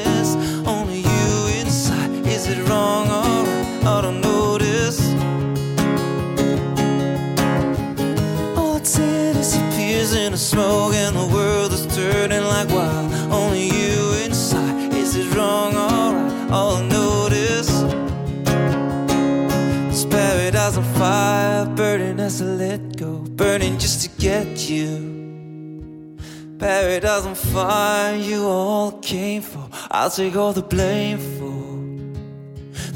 Get 24.33 24.69
you. 24.69 26.17
Paradise 26.57 27.25
on 27.25 27.35
fire, 27.35 28.15
you 28.15 28.45
all 28.47 28.91
came 28.93 29.41
for. 29.41 29.65
I'll 29.91 30.09
take 30.09 30.35
all 30.35 30.53
the 30.53 30.67
blame 30.75 31.19
for. 31.37 31.61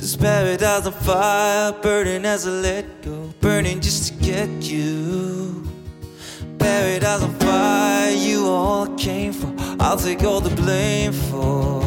This 0.01 0.15
paradise 0.15 0.85
on 0.85 0.93
fire, 0.93 1.73
burning 1.81 2.25
as 2.25 2.47
I 2.47 2.51
let 2.69 2.85
go, 3.03 3.17
burning 3.41 3.81
just 3.81 4.01
to 4.07 4.13
get 4.31 4.49
you. 4.73 5.63
Paradise 6.57 7.21
on 7.27 7.33
fire, 7.45 8.11
you 8.11 8.47
all 8.47 8.87
came 8.95 9.33
for. 9.33 9.53
I'll 9.79 9.97
take 10.07 10.23
all 10.23 10.41
the 10.41 10.55
blame 10.63 11.13
for. 11.29 11.81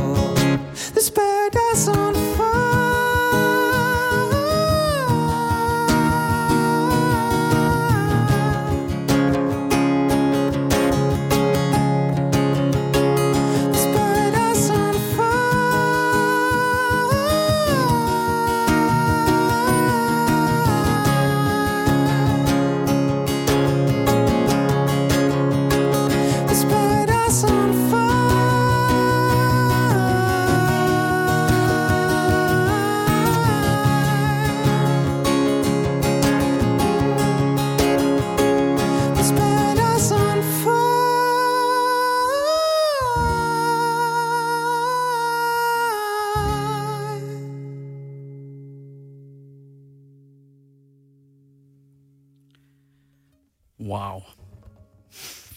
This 0.95 1.11
paradise 1.11 1.89
on 1.89 2.15
fire. 2.37 2.60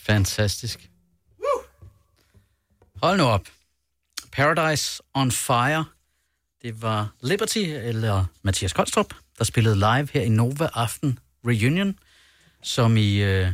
Fantastisk. 0.06 0.90
Hold 3.04 3.18
nu 3.18 3.24
op. 3.24 3.48
Paradise 4.32 5.02
on 5.14 5.32
Fire. 5.32 5.86
Det 6.62 6.82
var 6.82 7.10
Liberty, 7.22 7.58
eller 7.58 8.26
Mathias 8.42 8.74
Koldstrup, 8.74 9.14
der 9.38 9.44
spillede 9.44 9.76
live 9.76 10.08
her 10.14 10.22
i 10.22 10.30
Nova 10.30 10.70
Aften 10.74 11.20
Reunion, 11.48 12.00
som 12.64 12.98
i 12.98 13.16
øh, 13.18 13.52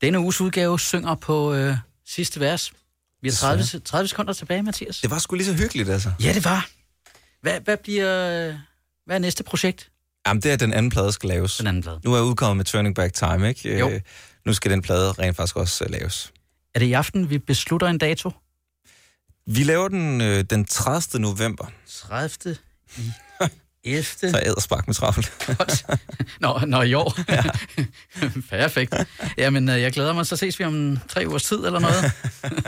denne 0.00 0.20
uges 0.20 0.40
udgave 0.40 0.80
synger 0.80 1.14
på 1.14 1.54
øh, 1.54 1.76
sidste 2.06 2.40
vers. 2.40 2.72
Vi 3.22 3.28
har 3.28 3.34
30, 3.36 3.80
30 3.80 4.08
sekunder 4.08 4.32
tilbage, 4.32 4.62
Mathias. 4.62 5.00
Det 5.00 5.10
var 5.10 5.18
sgu 5.18 5.34
lige 5.36 5.46
så 5.46 5.52
hyggeligt, 5.54 5.88
altså. 5.88 6.12
Ja, 6.20 6.32
det 6.34 6.44
var. 6.44 6.68
Hvad, 7.40 7.60
hvad 7.60 7.76
bliver... 7.76 8.48
øh, 8.48 8.54
Hvad 9.06 9.16
er 9.16 9.20
næste 9.20 9.44
projekt? 9.44 9.90
Jamen, 10.26 10.42
det 10.42 10.52
er, 10.52 10.56
den 10.56 10.72
anden 10.72 10.90
plade 10.90 11.12
skal 11.12 11.28
laves. 11.28 11.56
Den 11.56 11.66
anden 11.66 11.82
plade. 11.82 12.00
Nu 12.04 12.12
er 12.12 12.16
jeg 12.16 12.24
udkommet 12.24 12.56
med 12.56 12.64
Turning 12.64 12.94
Back 12.94 13.14
Time, 13.14 13.48
ikke? 13.48 13.78
Jo. 13.78 13.90
Øh, 13.90 14.00
nu 14.46 14.52
skal 14.52 14.70
den 14.70 14.82
plade 14.82 15.12
rent 15.12 15.36
faktisk 15.36 15.56
også 15.56 15.84
uh, 15.84 15.90
laves. 15.90 16.32
Er 16.74 16.78
det 16.78 16.86
i 16.86 16.92
aften, 16.92 17.30
vi 17.30 17.38
beslutter 17.38 17.86
en 17.86 17.98
dato? 17.98 18.30
Vi 19.46 19.62
laver 19.62 19.88
den 19.88 20.20
øh, 20.20 20.44
den 20.50 20.64
30. 20.64 21.22
november, 21.22 21.66
30. 21.88 22.56
i 23.84 23.90
11. 23.90 24.04
så 24.04 24.40
er 24.42 24.60
spark 24.60 24.86
med 24.86 24.94
travlt. 24.94 25.32
Godt. 25.58 25.84
Nå, 26.40 26.60
nå, 26.66 26.82
år. 26.94 27.32
Ja. 27.32 27.42
Perfekt. 28.58 28.94
Jamen, 29.38 29.68
øh, 29.68 29.80
jeg 29.80 29.92
glæder 29.92 30.12
mig. 30.12 30.26
Så 30.26 30.36
ses 30.36 30.58
vi 30.58 30.64
om 30.64 30.98
tre 31.08 31.26
ugers 31.26 31.42
tid 31.42 31.56
eller 31.56 31.78
noget. 31.78 32.12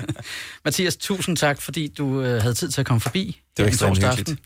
Mathias, 0.65 0.97
tusind 0.97 1.37
tak, 1.37 1.63
fordi 1.63 1.89
du 1.89 2.23
øh, 2.23 2.43
havde 2.43 2.55
tid 2.55 2.71
til 2.71 2.81
at 2.81 2.87
komme 2.87 3.01
forbi. 3.01 3.41
Det 3.57 3.63
var 3.63 3.69
ekstremt 3.69 4.05
hyggeligt. 4.05 4.41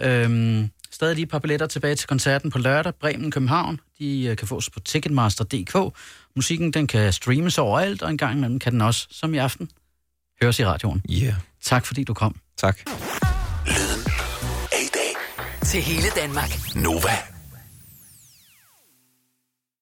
Øhm, 0.00 0.70
stadig 0.94 1.14
lige 1.14 1.22
et 1.22 1.28
par 1.30 1.38
billetter 1.38 1.66
tilbage 1.66 1.94
til 1.94 2.08
koncerten 2.08 2.50
på 2.50 2.58
lørdag. 2.58 2.94
Bremen, 3.00 3.30
København. 3.30 3.80
De 3.98 4.24
øh, 4.24 4.36
kan 4.36 4.48
fås 4.48 4.70
på 4.70 4.80
Ticketmaster.dk. 4.80 5.98
Musikken 6.36 6.72
den 6.72 6.86
kan 6.86 7.12
streames 7.12 7.58
overalt, 7.58 8.02
og 8.02 8.10
en 8.10 8.18
gang 8.18 8.36
imellem 8.36 8.58
kan 8.58 8.72
den 8.72 8.80
også, 8.80 9.06
som 9.10 9.34
i 9.34 9.38
aften, 9.38 9.70
høres 10.42 10.58
i 10.58 10.64
radioen. 10.64 11.02
Ja, 11.08 11.24
yeah. 11.24 11.34
Tak 11.62 11.86
fordi 11.86 12.04
du 12.04 12.14
kom. 12.14 12.36
tak. 12.56 12.78
Lyden 13.66 14.02
af 14.72 14.82
i 14.82 14.90
dag. 14.94 15.14
Til 15.66 15.80
hele 15.80 16.06
Danmark. 16.16 16.50
Nova 16.74 17.33